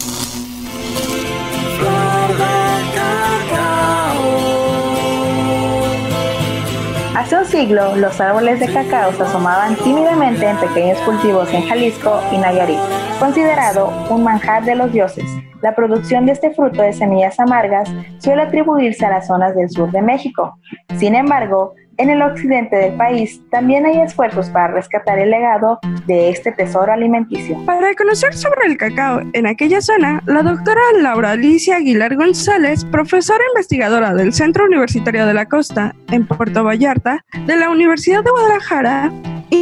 Los 7.67 8.21
árboles 8.21 8.61
de 8.61 8.71
cacao 8.71 9.11
se 9.11 9.23
asomaban 9.23 9.75
tímidamente 9.75 10.47
en 10.47 10.55
pequeños 10.57 10.97
cultivos 10.99 11.53
en 11.53 11.67
Jalisco 11.67 12.21
y 12.31 12.37
Nayarit, 12.37 12.79
considerado 13.19 13.91
un 14.09 14.23
manjar 14.23 14.63
de 14.63 14.75
los 14.75 14.93
dioses. 14.93 15.25
La 15.61 15.75
producción 15.75 16.25
de 16.25 16.31
este 16.31 16.51
fruto 16.51 16.81
de 16.81 16.93
semillas 16.93 17.37
amargas 17.37 17.91
suele 18.19 18.43
atribuirse 18.43 19.05
a 19.05 19.09
las 19.09 19.27
zonas 19.27 19.57
del 19.57 19.69
sur 19.69 19.91
de 19.91 20.01
México. 20.01 20.57
Sin 20.97 21.15
embargo, 21.15 21.73
en 21.99 22.09
el 22.09 22.21
occidente 22.21 22.77
del 22.77 22.93
país 22.93 23.41
también 23.51 23.85
hay 23.85 23.99
esfuerzos 23.99 24.49
para 24.49 24.73
rescatar 24.73 25.19
el 25.19 25.29
legado 25.29 25.79
de 26.07 26.29
este 26.29 26.51
tesoro 26.53 26.91
alimenticio. 26.91 27.63
Para 27.65 27.93
conocer 27.93 28.33
sobre 28.33 28.67
el 28.67 28.77
cacao 28.77 29.21
en 29.33 29.45
aquella 29.45 29.81
zona, 29.81 30.23
la 30.25 30.41
doctora 30.41 30.81
Laura 31.01 31.31
Alicia 31.31 31.75
Aguilar 31.75 32.15
González, 32.15 32.85
profesora 32.85 33.43
investigadora 33.53 34.13
del 34.13 34.33
Centro 34.33 34.65
Universitario 34.65 35.25
de 35.25 35.33
la 35.33 35.45
Costa 35.45 35.93
en 36.09 36.25
Puerto 36.25 36.63
Vallarta 36.63 37.25
de 37.45 37.57
la 37.57 37.69
Universidad 37.69 38.23
de 38.23 38.31
Guadalajara, 38.31 39.11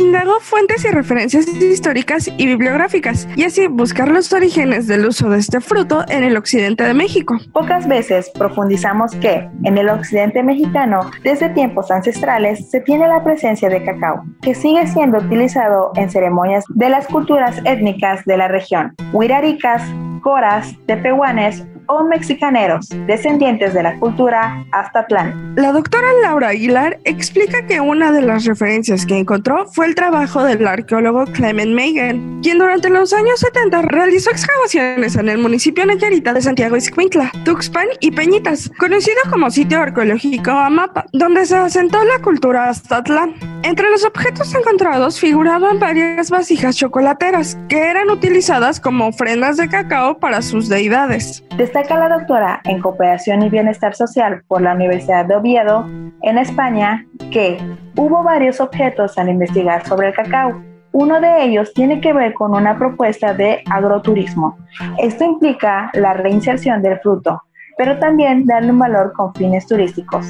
indagó 0.08 0.40
fuentes 0.40 0.86
y 0.86 0.88
referencias 0.88 1.48
históricas 1.50 2.30
y 2.38 2.48
bibliográficas 2.48 3.28
y 3.36 3.44
así 3.44 3.68
buscar 3.68 4.08
los 4.08 4.32
orígenes 4.32 4.88
del 4.88 5.06
uso 5.06 5.30
de 5.30 5.38
este 5.38 5.60
fruto 5.60 6.06
en 6.08 6.24
el 6.24 6.38
occidente 6.38 6.86
de 6.86 6.94
México. 6.94 7.38
Pocas 7.52 7.90
veces 7.90 8.30
profundizamos 8.30 9.12
que 9.16 9.50
en 9.66 9.78
el 9.78 9.90
occidente 9.90 10.44
mexicano, 10.44 11.12
desde 11.24 11.50
tiempos 11.50 11.92
ancestrales, 11.92 12.70
se 12.72 12.80
tiene 12.80 13.06
la 13.06 13.22
presencia 13.22 13.68
de 13.68 13.84
cacao, 13.84 14.24
que 14.42 14.56
sigue 14.56 14.88
siendo 14.88 15.18
utilizado 15.18 15.92
en 15.96 16.10
ceremonias 16.10 16.64
de 16.70 16.90
las 16.90 17.06
culturas 17.08 17.58
étnicas 17.66 18.24
de 18.24 18.38
la 18.38 18.48
región, 18.48 18.96
huiraricas, 19.12 19.84
coras, 20.22 20.74
tepehuanes 20.86 21.66
o 21.88 22.04
mexicaneros, 22.04 22.90
descendientes 23.08 23.74
de 23.74 23.84
la 23.84 23.98
cultura 24.00 24.66
Aztatlán. 24.72 25.56
La 25.56 25.72
doctora 25.72 26.08
Laura 26.22 26.50
Aguilar 26.50 27.00
explica 27.06 27.66
que 27.66 27.80
una 27.80 28.12
de 28.12 28.22
las 28.22 28.46
referencias 28.46 29.06
que 29.06 29.18
encontró 29.18 29.68
fue 29.68 29.86
el 29.86 29.96
trabajo 29.98 30.44
del 30.44 30.66
arqueólogo 30.68 31.26
Clement 31.26 31.74
Megan, 31.74 32.40
quien 32.44 32.60
durante 32.60 32.88
los 32.88 33.14
años 33.14 33.40
70 33.40 33.82
realizó 33.82 34.30
excavaciones 34.30 35.16
en 35.16 35.28
el 35.28 35.40
municipio 35.40 35.88
Nayarita 35.88 36.34
de 36.34 36.42
Santiago 36.44 36.78
Iscuintla, 36.78 37.32
Tuxpan 37.44 37.88
y 38.00 38.12
Peñitas, 38.12 38.70
conocido 38.78 39.18
como 39.32 39.50
sitio 39.50 39.80
arqueológico 39.80 40.52
Amapa, 40.52 41.08
donde 41.14 41.48
se 41.48 41.56
asentó 41.56 42.04
la 42.04 42.20
cultura 42.20 42.70
Aztatlán. 42.70 43.34
Entre 43.64 43.90
los 43.90 44.06
objetos 44.06 44.54
encontrados 44.54 45.20
figuraban 45.20 45.80
varias 45.80 46.30
vasijas 46.30 46.78
chocolateras 46.78 47.58
que 47.68 47.90
eran 47.90 48.12
utilizadas 48.12 48.80
como 48.80 49.08
ofrendas 49.08 49.58
de 49.58 49.68
cacao 49.68 50.20
para 50.20 50.44
sus 50.44 50.70
deidades. 50.70 51.44
Destaca 51.58 51.98
la 51.98 52.10
doctora 52.10 52.62
en 52.66 52.82
Cooperación 52.82 53.42
y 53.42 53.50
Bienestar 53.50 53.96
Social 53.96 54.44
por 54.48 54.62
la 54.62 54.76
Universidad 54.76 55.26
de 55.26 55.38
Oviedo, 55.38 55.90
en 56.22 56.38
España, 56.38 57.08
que 57.32 57.58
hubo 57.98 58.24
varios 58.24 58.62
objetos 58.62 59.18
al 59.18 59.30
investigar 59.30 59.86
sobre 59.86 60.10
el 60.10 60.14
cacao. 60.14 60.64
Uno 60.94 61.20
de 61.20 61.44
ellos 61.44 61.74
tiene 61.74 62.00
que 62.00 62.14
ver 62.14 62.34
con 62.34 62.54
una 62.54 62.78
propuesta 62.78 63.34
de 63.34 63.62
agroturismo. 63.70 64.58
Esto 64.98 65.26
implica 65.26 65.92
la 65.94 66.14
reinserción 66.14 66.82
del 66.82 67.00
fruto, 67.00 67.44
pero 67.78 68.00
también 68.00 68.46
darle 68.46 68.72
un 68.72 68.80
valor 68.80 69.12
con 69.14 69.34
fines 69.36 69.68
turísticos 69.68 70.26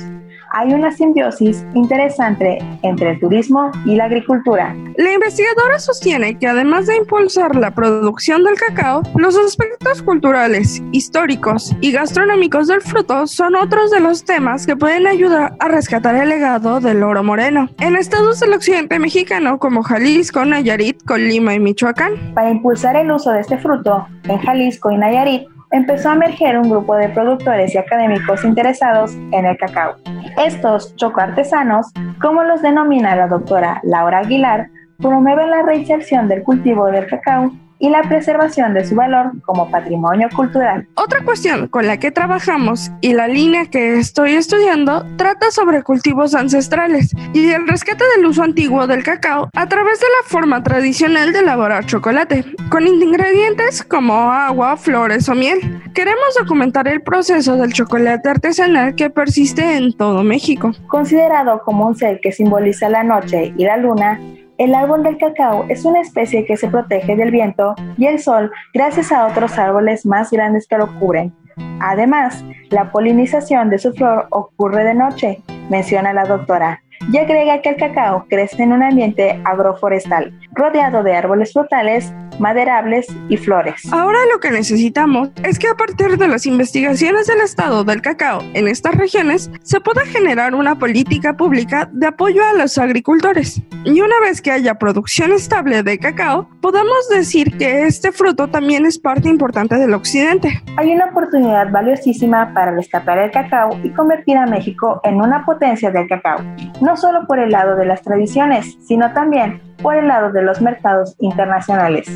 hay 0.51 0.73
una 0.73 0.91
simbiosis 0.91 1.65
interesante 1.73 2.59
entre 2.83 3.11
el 3.11 3.19
turismo 3.19 3.71
y 3.85 3.95
la 3.95 4.05
agricultura. 4.05 4.75
La 4.97 5.13
investigadora 5.13 5.79
sostiene 5.79 6.37
que 6.37 6.47
además 6.47 6.87
de 6.87 6.97
impulsar 6.97 7.55
la 7.55 7.71
producción 7.71 8.43
del 8.43 8.55
cacao, 8.55 9.03
los 9.15 9.37
aspectos 9.37 10.01
culturales, 10.01 10.81
históricos 10.91 11.75
y 11.81 11.91
gastronómicos 11.91 12.67
del 12.67 12.81
fruto 12.81 13.27
son 13.27 13.55
otros 13.55 13.91
de 13.91 13.99
los 13.99 14.23
temas 14.23 14.65
que 14.65 14.75
pueden 14.75 15.07
ayudar 15.07 15.55
a 15.59 15.67
rescatar 15.67 16.15
el 16.15 16.29
legado 16.29 16.79
del 16.79 17.03
oro 17.03 17.23
moreno. 17.23 17.69
En 17.79 17.95
estados 17.95 18.39
del 18.39 18.53
occidente 18.53 18.99
mexicano 18.99 19.59
como 19.59 19.83
Jalisco, 19.83 20.45
Nayarit, 20.45 21.03
Colima 21.03 21.53
y 21.53 21.59
Michoacán. 21.59 22.13
Para 22.33 22.49
impulsar 22.49 22.95
el 22.95 23.11
uso 23.11 23.31
de 23.31 23.41
este 23.41 23.57
fruto 23.57 24.07
en 24.23 24.37
Jalisco 24.39 24.91
y 24.91 24.97
Nayarit, 24.97 25.47
empezó 25.71 26.09
a 26.09 26.13
emerger 26.13 26.57
un 26.57 26.69
grupo 26.69 26.95
de 26.95 27.09
productores 27.09 27.73
y 27.75 27.77
académicos 27.77 28.43
interesados 28.43 29.13
en 29.31 29.45
el 29.45 29.57
cacao. 29.57 29.95
Estos 30.43 30.95
chocoartesanos, 30.95 31.87
como 32.21 32.43
los 32.43 32.61
denomina 32.61 33.15
la 33.15 33.27
doctora 33.27 33.81
Laura 33.83 34.19
Aguilar, 34.19 34.69
promueven 34.97 35.49
la 35.51 35.61
reinserción 35.63 36.27
del 36.27 36.43
cultivo 36.43 36.87
del 36.87 37.07
cacao 37.07 37.51
y 37.79 37.89
la 37.89 38.01
preservación 38.03 38.73
de 38.73 38.85
su 38.85 38.95
valor 38.95 39.33
como 39.45 39.69
patrimonio 39.69 40.29
cultural. 40.35 40.87
Otra 40.95 41.23
cuestión 41.23 41.67
con 41.67 41.87
la 41.87 41.97
que 41.97 42.11
trabajamos 42.11 42.91
y 43.01 43.13
la 43.13 43.27
línea 43.27 43.65
que 43.65 43.97
estoy 43.97 44.33
estudiando 44.33 45.05
trata 45.17 45.51
sobre 45.51 45.83
cultivos 45.83 46.35
ancestrales 46.35 47.11
y 47.33 47.49
el 47.49 47.67
rescate 47.67 48.03
del 48.15 48.25
uso 48.25 48.43
antiguo 48.43 48.87
del 48.87 49.03
cacao 49.03 49.49
a 49.55 49.67
través 49.67 49.99
de 49.99 50.07
la 50.07 50.27
forma 50.27 50.63
tradicional 50.63 51.33
de 51.33 51.39
elaborar 51.39 51.85
chocolate, 51.85 52.45
con 52.69 52.87
ingredientes 52.87 53.83
como 53.83 54.31
agua, 54.31 54.77
flores 54.77 55.29
o 55.29 55.35
miel. 55.35 55.81
Queremos 55.93 56.35
documentar 56.39 56.87
el 56.87 57.01
proceso 57.01 57.57
del 57.57 57.73
chocolate 57.73 58.29
artesanal 58.29 58.95
que 58.95 59.09
persiste 59.09 59.77
en 59.77 59.93
todo 59.93 60.23
México. 60.23 60.71
Considerado 60.87 61.61
como 61.63 61.87
un 61.87 61.95
ser 61.95 62.19
que 62.21 62.31
simboliza 62.31 62.89
la 62.89 63.03
noche 63.03 63.53
y 63.57 63.65
la 63.65 63.77
luna, 63.77 64.19
el 64.57 64.73
árbol 64.73 65.03
del 65.03 65.17
cacao 65.17 65.65
es 65.69 65.85
una 65.85 66.01
especie 66.01 66.45
que 66.45 66.57
se 66.57 66.67
protege 66.67 67.15
del 67.15 67.31
viento 67.31 67.75
y 67.97 68.07
el 68.07 68.19
sol 68.19 68.51
gracias 68.73 69.11
a 69.11 69.27
otros 69.27 69.57
árboles 69.57 70.05
más 70.05 70.31
grandes 70.31 70.67
que 70.67 70.77
lo 70.77 70.87
cubren. 70.99 71.33
Además, 71.79 72.43
la 72.69 72.91
polinización 72.91 73.69
de 73.69 73.79
su 73.79 73.93
flor 73.93 74.27
ocurre 74.31 74.83
de 74.83 74.93
noche, 74.93 75.41
menciona 75.69 76.13
la 76.13 76.25
doctora 76.25 76.81
y 77.11 77.17
agrega 77.17 77.61
que 77.61 77.69
el 77.69 77.77
cacao 77.77 78.25
crece 78.29 78.63
en 78.63 78.73
un 78.73 78.83
ambiente 78.83 79.39
agroforestal, 79.45 80.37
rodeado 80.53 81.03
de 81.03 81.15
árboles 81.15 81.53
frutales, 81.53 82.11
maderables 82.39 83.07
y 83.29 83.37
flores. 83.37 83.81
Ahora 83.91 84.19
lo 84.31 84.39
que 84.39 84.51
necesitamos 84.51 85.29
es 85.43 85.59
que 85.59 85.67
a 85.67 85.75
partir 85.75 86.17
de 86.17 86.27
las 86.27 86.45
investigaciones 86.45 87.27
del 87.27 87.41
estado 87.41 87.83
del 87.83 88.01
cacao 88.01 88.41
en 88.53 88.67
estas 88.67 88.95
regiones 88.95 89.51
se 89.63 89.79
pueda 89.79 90.05
generar 90.05 90.55
una 90.55 90.77
política 90.77 91.35
pública 91.35 91.89
de 91.91 92.07
apoyo 92.07 92.43
a 92.43 92.53
los 92.53 92.77
agricultores. 92.77 93.61
Y 93.83 94.01
una 94.01 94.19
vez 94.21 94.41
que 94.41 94.51
haya 94.51 94.75
producción 94.75 95.31
estable 95.31 95.83
de 95.83 95.99
cacao, 95.99 96.49
podamos 96.61 97.09
decir 97.09 97.57
que 97.57 97.83
este 97.83 98.11
fruto 98.11 98.47
también 98.47 98.85
es 98.85 98.99
parte 98.99 99.29
importante 99.29 99.75
del 99.75 99.93
occidente. 99.93 100.61
Hay 100.77 100.93
una 100.93 101.05
oportunidad 101.05 101.71
valiosísima 101.71 102.53
para 102.53 102.71
rescatar 102.71 103.17
el 103.19 103.31
cacao 103.31 103.79
y 103.83 103.89
convertir 103.91 104.37
a 104.37 104.45
México 104.45 104.99
en 105.03 105.21
una 105.21 105.45
potencia 105.45 105.91
del 105.91 106.07
cacao 106.07 106.37
no 106.81 106.97
solo 106.97 107.25
por 107.27 107.39
el 107.39 107.51
lado 107.51 107.75
de 107.75 107.85
las 107.85 108.01
tradiciones, 108.01 108.77
sino 108.81 109.13
también 109.13 109.61
por 109.81 109.95
el 109.95 110.07
lado 110.07 110.31
de 110.31 110.41
los 110.41 110.61
mercados 110.61 111.15
internacionales. 111.19 112.07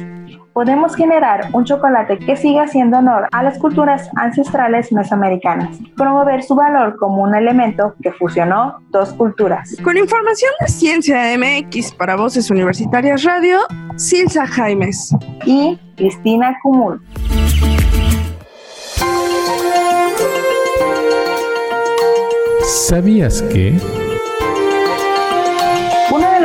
Podemos 0.53 0.95
generar 0.95 1.47
un 1.53 1.63
chocolate 1.63 2.19
que 2.19 2.35
siga 2.35 2.63
haciendo 2.63 2.97
honor 2.97 3.27
a 3.31 3.41
las 3.41 3.57
culturas 3.57 4.09
ancestrales 4.15 4.91
mesoamericanas, 4.91 5.77
promover 5.95 6.43
su 6.43 6.55
valor 6.55 6.97
como 6.97 7.23
un 7.23 7.35
elemento 7.35 7.95
que 8.01 8.11
fusionó 8.11 8.79
dos 8.89 9.13
culturas. 9.13 9.77
Con 9.81 9.97
información 9.97 10.51
de 10.59 10.67
Ciencia 10.67 11.21
MX 11.37 11.93
para 11.93 12.17
Voces 12.17 12.51
Universitarias 12.51 13.23
Radio, 13.23 13.59
Silsa 13.95 14.45
Jaimes 14.45 15.15
y 15.45 15.79
Cristina 15.95 16.57
Cumul. 16.61 17.01
¿Sabías 22.63 23.41
que... 23.43 24.00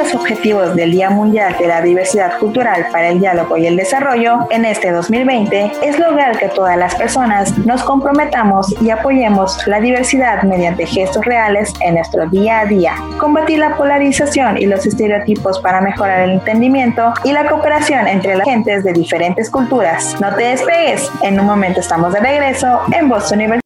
Los 0.07 0.15
objetivos 0.15 0.77
del 0.77 0.93
Día 0.93 1.11
Mundial 1.11 1.57
de 1.59 1.67
la 1.67 1.83
Diversidad 1.83 2.39
Cultural 2.39 2.87
para 2.93 3.09
el 3.09 3.19
Diálogo 3.19 3.57
y 3.57 3.67
el 3.67 3.77
Desarrollo 3.77 4.47
en 4.51 4.65
este 4.65 4.93
2020 4.93 5.73
es 5.83 5.99
lograr 5.99 6.39
que 6.39 6.49
todas 6.49 6.77
las 6.77 6.95
personas 6.95 7.59
nos 7.67 7.83
comprometamos 7.83 8.73
y 8.81 8.91
apoyemos 8.91 9.67
la 9.67 9.81
diversidad 9.81 10.45
mediante 10.45 10.87
gestos 10.87 11.25
reales 11.25 11.73
en 11.81 11.95
nuestro 11.95 12.29
día 12.29 12.61
a 12.61 12.67
día, 12.67 12.95
combatir 13.19 13.59
la 13.59 13.77
polarización 13.77 14.59
y 14.59 14.67
los 14.67 14.87
estereotipos 14.87 15.59
para 15.59 15.81
mejorar 15.81 16.21
el 16.21 16.31
entendimiento 16.31 17.13
y 17.25 17.33
la 17.33 17.49
cooperación 17.49 18.07
entre 18.07 18.37
las 18.37 18.47
gentes 18.47 18.85
de 18.85 18.93
diferentes 18.93 19.51
culturas. 19.51 20.17
No 20.21 20.33
te 20.37 20.45
despegues, 20.45 21.11
en 21.23 21.41
un 21.41 21.47
momento 21.47 21.81
estamos 21.81 22.13
de 22.13 22.21
regreso 22.21 22.83
en 22.93 23.09
Boston 23.09 23.39
University. 23.41 23.66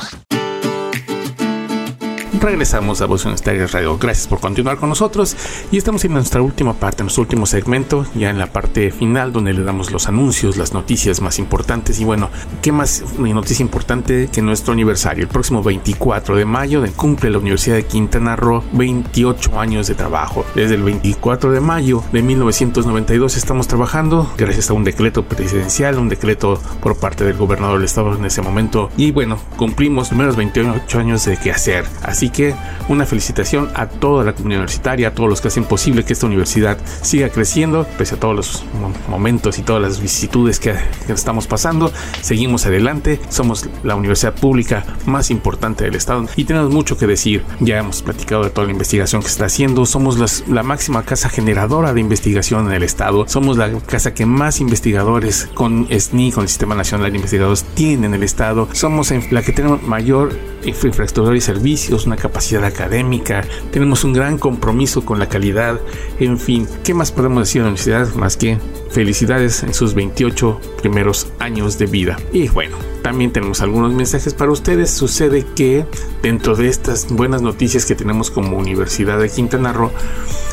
Regresamos 2.41 3.01
a 3.01 3.05
Voz 3.05 3.25
Universitaria 3.25 3.67
Radio. 3.67 3.97
Gracias 3.99 4.27
por 4.27 4.39
continuar 4.39 4.77
con 4.77 4.89
nosotros 4.89 5.37
y 5.71 5.77
estamos 5.77 6.03
en 6.05 6.13
nuestra 6.13 6.41
última 6.41 6.73
parte, 6.73 7.03
nuestro 7.03 7.21
último 7.21 7.45
segmento, 7.45 8.05
ya 8.15 8.31
en 8.31 8.39
la 8.39 8.47
parte 8.47 8.91
final 8.91 9.31
donde 9.31 9.53
le 9.53 9.63
damos 9.63 9.91
los 9.91 10.07
anuncios, 10.07 10.57
las 10.57 10.73
noticias 10.73 11.21
más 11.21 11.37
importantes 11.37 11.99
y 11.99 12.03
bueno, 12.03 12.29
¿qué 12.61 12.71
más 12.71 13.03
noticia 13.17 13.63
importante 13.63 14.29
que 14.31 14.41
nuestro 14.41 14.73
aniversario? 14.73 15.23
El 15.23 15.29
próximo 15.29 15.61
24 15.61 16.35
de 16.35 16.45
mayo 16.45 16.83
cumple 16.95 17.29
la 17.29 17.37
Universidad 17.37 17.75
de 17.75 17.85
Quintana 17.85 18.35
Roo 18.35 18.63
28 18.73 19.59
años 19.59 19.87
de 19.87 19.93
trabajo. 19.93 20.43
Desde 20.55 20.75
el 20.75 20.83
24 20.83 21.51
de 21.51 21.59
mayo 21.59 22.03
de 22.11 22.23
1992 22.23 23.37
estamos 23.37 23.67
trabajando 23.67 24.31
gracias 24.37 24.71
a 24.71 24.73
un 24.73 24.83
decreto 24.83 25.23
presidencial, 25.23 25.99
un 25.99 26.09
decreto 26.09 26.59
por 26.81 26.97
parte 26.97 27.23
del 27.23 27.37
gobernador 27.37 27.77
del 27.77 27.85
estado 27.85 28.15
en 28.15 28.25
ese 28.25 28.41
momento 28.41 28.89
y 28.97 29.11
bueno, 29.11 29.37
cumplimos 29.57 30.01
los 30.01 30.09
primeros 30.09 30.35
28 30.35 30.99
años 30.99 31.25
de 31.25 31.37
qué 31.37 31.51
hacer. 31.51 31.85
Así 32.01 32.30
que 32.31 32.55
una 32.89 33.05
felicitación 33.05 33.69
a 33.75 33.87
toda 33.87 34.23
la 34.23 34.33
comunidad 34.33 34.61
universitaria, 34.61 35.09
a 35.09 35.13
todos 35.13 35.29
los 35.29 35.41
que 35.41 35.47
hacen 35.47 35.63
posible 35.65 36.03
que 36.03 36.13
esta 36.13 36.25
universidad 36.25 36.77
siga 37.01 37.29
creciendo, 37.29 37.85
pese 37.97 38.15
a 38.15 38.19
todos 38.19 38.35
los 38.35 38.63
momentos 39.07 39.59
y 39.59 39.63
todas 39.63 39.81
las 39.81 40.01
vicisitudes 40.01 40.59
que, 40.59 40.75
estamos 41.09 41.45
pasando. 41.45 41.91
Seguimos 42.21 42.65
adelante, 42.65 43.19
somos 43.29 43.69
la 43.83 43.95
universidad 43.95 44.33
pública 44.33 44.85
más 45.05 45.29
importante 45.29 45.83
del 45.83 45.95
estado 45.95 46.25
y 46.35 46.45
tenemos 46.45 46.71
mucho 46.71 46.97
que 46.97 47.05
decir. 47.05 47.43
Ya 47.59 47.77
hemos 47.79 48.01
platicado 48.01 48.43
de 48.43 48.49
toda 48.49 48.67
la 48.67 48.73
investigación 48.73 49.21
que 49.21 49.27
está 49.27 49.45
haciendo, 49.45 49.85
somos 49.85 50.43
la 50.47 50.63
máxima 50.63 51.03
casa 51.03 51.29
generadora 51.29 51.93
de 51.93 51.99
investigación 51.99 52.67
en 52.67 52.73
el 52.73 52.83
estado, 52.83 53.27
somos 53.27 53.57
la 53.57 53.71
casa 53.79 54.13
que 54.13 54.25
más 54.25 54.59
investigadores 54.61 55.49
con 55.53 55.87
SNI, 55.89 56.31
con 56.31 56.43
el 56.43 56.49
Sistema 56.49 56.75
Nacional 56.75 57.11
de 57.11 57.17
Investigadores, 57.17 57.65
tiene 57.73 58.07
en 58.07 58.13
el 58.13 58.23
estado, 58.23 58.67
somos 58.71 59.11
la 59.31 59.41
que 59.41 59.51
tenemos 59.51 59.83
mayor 59.83 60.31
infraestructura 60.63 61.35
y 61.35 61.41
servicios, 61.41 62.07
capacidad 62.21 62.63
académica, 62.63 63.43
tenemos 63.71 64.03
un 64.03 64.13
gran 64.13 64.37
compromiso 64.37 65.03
con 65.03 65.19
la 65.19 65.27
calidad, 65.27 65.81
en 66.19 66.37
fin, 66.37 66.67
¿qué 66.83 66.93
más 66.93 67.11
podemos 67.11 67.47
decir 67.47 67.61
de 67.61 67.65
la 67.65 67.69
universidad 67.71 68.13
más 68.15 68.37
que 68.37 68.57
felicidades 68.91 69.63
en 69.63 69.73
sus 69.73 69.93
28 69.95 70.59
primeros 70.81 71.27
años 71.39 71.77
de 71.77 71.87
vida? 71.87 72.17
Y 72.31 72.47
bueno, 72.49 72.77
también 73.01 73.31
tenemos 73.31 73.61
algunos 73.61 73.93
mensajes 73.93 74.33
para 74.33 74.51
ustedes. 74.51 74.91
Sucede 74.91 75.45
que 75.55 75.85
dentro 76.21 76.55
de 76.55 76.67
estas 76.67 77.07
buenas 77.11 77.41
noticias 77.41 77.85
que 77.85 77.95
tenemos 77.95 78.29
como 78.29 78.57
Universidad 78.57 79.19
de 79.19 79.29
Quintana 79.29 79.73
Roo, 79.73 79.91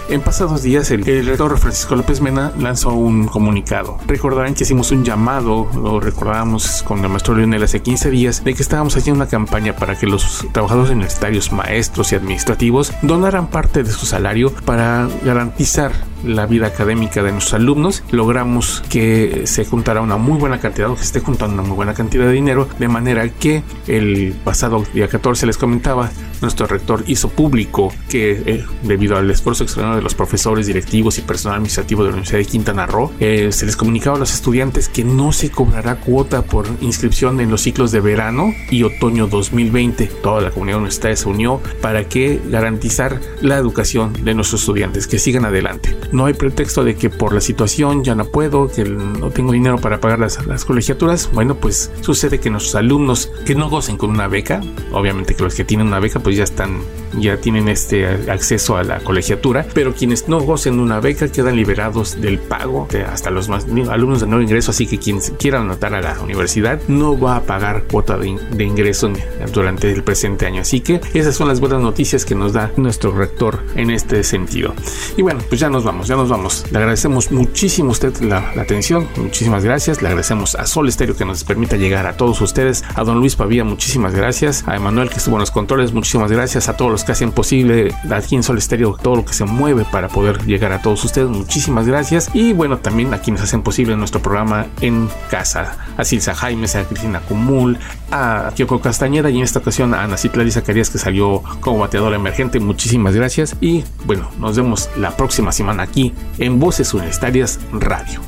en 0.08 0.20
pasados 0.22 0.62
días 0.62 0.90
el, 0.90 1.04
rector 1.04 1.58
Francisco 1.58 1.94
López 1.94 2.20
Mena 2.20 2.52
lanzó 2.58 2.92
un 2.92 3.26
comunicado. 3.26 3.98
Recordarán 4.06 4.54
que 4.54 4.64
hicimos 4.64 4.90
un 4.90 5.04
llamado, 5.04 5.68
lo 5.74 6.00
recordábamos 6.00 6.82
con 6.82 7.02
el 7.04 7.08
maestro 7.08 7.34
Leonel 7.34 7.62
hace 7.62 7.80
15 7.80 8.10
días, 8.10 8.44
de 8.44 8.54
que 8.54 8.62
estábamos 8.62 8.96
haciendo 8.96 9.22
una 9.22 9.30
campaña 9.30 9.76
para 9.76 9.98
que 9.98 10.06
los 10.06 10.46
trabajadores 10.52 10.90
universitarios, 10.90 11.52
maestros 11.52 12.12
y 12.12 12.16
administrativos 12.16 12.92
donaran 13.02 13.48
parte 13.48 13.82
de 13.82 13.90
su 13.90 14.06
salario 14.06 14.50
para 14.64 15.08
garantizar 15.24 15.92
la 16.24 16.46
vida 16.46 16.66
académica 16.66 17.22
de 17.22 17.32
nuestros 17.32 17.54
alumnos, 17.54 18.02
logramos 18.10 18.82
que 18.88 19.42
se 19.46 19.64
juntara 19.64 20.00
una 20.00 20.16
muy 20.16 20.38
buena 20.38 20.60
cantidad, 20.60 20.90
o 20.90 20.96
que 20.96 21.02
esté 21.02 21.20
juntando 21.20 21.54
una 21.54 21.62
muy 21.62 21.76
buena 21.76 21.94
cantidad 21.94 22.26
de 22.26 22.32
dinero, 22.32 22.68
de 22.78 22.88
manera 22.88 23.28
que 23.28 23.62
el 23.86 24.34
pasado 24.44 24.84
día 24.94 25.08
14 25.08 25.46
les 25.46 25.56
comentaba, 25.56 26.10
nuestro 26.40 26.66
rector 26.66 27.04
hizo 27.06 27.28
público 27.30 27.92
que 28.08 28.42
eh, 28.46 28.64
debido 28.82 29.16
al 29.16 29.30
esfuerzo 29.30 29.64
extraordinario 29.64 29.98
de 29.98 30.04
los 30.04 30.14
profesores, 30.14 30.66
directivos 30.66 31.18
y 31.18 31.22
personal 31.22 31.56
administrativo 31.56 32.02
de 32.02 32.10
la 32.10 32.14
Universidad 32.14 32.38
de 32.38 32.44
Quintana 32.46 32.86
Roo, 32.86 33.12
eh, 33.20 33.50
se 33.52 33.66
les 33.66 33.76
comunicaba 33.76 34.16
a 34.16 34.18
los 34.20 34.32
estudiantes 34.32 34.88
que 34.88 35.04
no 35.04 35.32
se 35.32 35.50
cobrará 35.50 35.96
cuota 35.96 36.42
por 36.42 36.66
inscripción 36.80 37.40
en 37.40 37.50
los 37.50 37.62
ciclos 37.62 37.92
de 37.92 38.00
verano 38.00 38.52
y 38.70 38.82
otoño 38.82 39.26
2020. 39.26 40.06
Toda 40.22 40.40
la 40.40 40.50
comunidad 40.50 40.78
universitaria 40.78 41.16
se 41.16 41.28
unió 41.28 41.60
para 41.80 42.08
que 42.08 42.40
garantizar 42.48 43.20
la 43.40 43.56
educación 43.56 44.12
de 44.24 44.34
nuestros 44.34 44.62
estudiantes, 44.62 45.06
que 45.06 45.18
sigan 45.18 45.44
adelante. 45.44 45.96
No 46.12 46.26
hay 46.26 46.34
pretexto 46.34 46.84
de 46.84 46.94
que 46.94 47.10
por 47.10 47.34
la 47.34 47.40
situación 47.40 48.04
ya 48.04 48.14
no 48.14 48.24
puedo, 48.24 48.70
que 48.70 48.84
no 48.84 49.30
tengo 49.30 49.52
dinero 49.52 49.78
para 49.78 50.00
pagar 50.00 50.18
las, 50.18 50.46
las 50.46 50.64
colegiaturas. 50.64 51.30
Bueno, 51.32 51.56
pues 51.56 51.90
sucede 52.00 52.40
que 52.40 52.50
nuestros 52.50 52.74
alumnos 52.74 53.30
que 53.44 53.54
no 53.54 53.68
gocen 53.68 53.96
con 53.96 54.10
una 54.10 54.28
beca, 54.28 54.60
obviamente 54.92 55.34
que 55.34 55.42
los 55.42 55.54
que 55.54 55.64
tienen 55.64 55.86
una 55.86 56.00
beca 56.00 56.20
pues 56.20 56.36
ya 56.36 56.44
están 56.44 56.80
ya 57.18 57.36
tienen 57.36 57.68
este 57.68 58.06
acceso 58.30 58.76
a 58.76 58.82
la 58.82 58.98
colegiatura, 59.00 59.66
pero 59.74 59.94
quienes 59.94 60.28
no 60.28 60.40
gocen 60.40 60.80
una 60.80 61.00
beca 61.00 61.28
quedan 61.28 61.56
liberados 61.56 62.20
del 62.20 62.38
pago 62.38 62.88
hasta 63.10 63.30
los 63.30 63.48
más 63.48 63.66
alumnos 63.90 64.20
de 64.20 64.26
nuevo 64.26 64.42
ingreso, 64.42 64.70
así 64.70 64.86
que 64.86 64.98
quien 64.98 65.20
quiera 65.38 65.60
anotar 65.60 65.94
a 65.94 66.00
la 66.00 66.20
universidad 66.20 66.80
no 66.88 67.18
va 67.18 67.36
a 67.36 67.42
pagar 67.42 67.84
cuota 67.84 68.16
de, 68.16 68.28
ingreso 68.64 69.10
durante 69.52 69.92
el 69.92 70.02
presente 70.02 70.46
año. 70.46 70.62
Así 70.62 70.80
que 70.80 71.00
esas 71.14 71.34
son 71.34 71.48
las 71.48 71.60
buenas 71.60 71.80
noticias 71.80 72.24
que 72.24 72.34
nos 72.34 72.52
da 72.52 72.72
nuestro 72.76 73.12
rector 73.12 73.60
en 73.76 73.90
este 73.90 74.22
sentido. 74.24 74.74
Y 75.16 75.22
bueno, 75.22 75.40
pues 75.48 75.60
ya 75.60 75.70
nos 75.70 75.84
vamos 75.84 76.08
ya 76.08 76.16
nos 76.16 76.28
vamos. 76.28 76.64
Le 76.70 76.78
agradecemos 76.78 77.30
muchísimo 77.30 77.90
a 77.90 77.92
usted 77.92 78.16
la, 78.20 78.38
atención, 78.58 79.08
muchísimas 79.16 79.64
gracias. 79.64 80.02
Le 80.02 80.08
agradecemos 80.08 80.54
a 80.54 80.66
Sol 80.66 80.88
Estéreo 80.88 81.16
que 81.16 81.24
nos 81.24 81.44
permita 81.44 81.76
llegar 81.76 82.06
a 82.06 82.16
todos 82.16 82.40
ustedes, 82.40 82.84
a 82.94 83.04
don 83.04 83.20
Luis 83.20 83.36
Pavía, 83.36 83.64
muchísimas 83.64 84.14
gracias, 84.14 84.64
a 84.66 84.76
Emanuel 84.76 85.10
que 85.10 85.16
estuvo 85.16 85.36
en 85.36 85.40
los 85.40 85.50
controles, 85.50 85.92
muchísimas 85.92 86.32
gracias, 86.32 86.68
a 86.68 86.76
todos 86.76 86.90
los 86.90 86.97
que 87.04 87.12
hacen 87.12 87.32
posible 87.32 87.94
aquí 88.10 88.36
en 88.36 88.42
Sol 88.42 88.58
Estéreo 88.58 88.96
todo 89.00 89.16
lo 89.16 89.24
que 89.24 89.32
se 89.32 89.44
mueve 89.44 89.84
para 89.84 90.08
poder 90.08 90.44
llegar 90.44 90.72
a 90.72 90.82
todos 90.82 91.04
ustedes, 91.04 91.28
muchísimas 91.28 91.86
gracias. 91.86 92.30
Y 92.34 92.52
bueno, 92.52 92.78
también 92.78 93.12
a 93.14 93.18
quienes 93.18 93.42
hacen 93.42 93.62
posible 93.62 93.96
nuestro 93.96 94.20
programa 94.20 94.66
en 94.80 95.08
casa, 95.30 95.76
a 95.96 96.04
Silsa 96.04 96.34
Jaime, 96.34 96.66
a 96.66 96.84
Cristina 96.84 97.20
Cumul, 97.20 97.78
a 98.10 98.52
Kyoko 98.54 98.80
Castañeda 98.80 99.30
y 99.30 99.38
en 99.38 99.44
esta 99.44 99.60
ocasión 99.60 99.94
a 99.94 100.02
Ana 100.02 100.16
Citlari 100.16 100.50
Zacarías 100.50 100.90
que 100.90 100.98
salió 100.98 101.42
como 101.60 101.80
bateadora 101.80 102.16
emergente, 102.16 102.60
muchísimas 102.60 103.14
gracias. 103.14 103.56
Y 103.60 103.84
bueno, 104.04 104.30
nos 104.38 104.56
vemos 104.56 104.90
la 104.96 105.16
próxima 105.16 105.52
semana 105.52 105.82
aquí 105.84 106.12
en 106.38 106.58
Voces 106.58 106.92
Universitarias 106.94 107.58
Radio. 107.72 108.27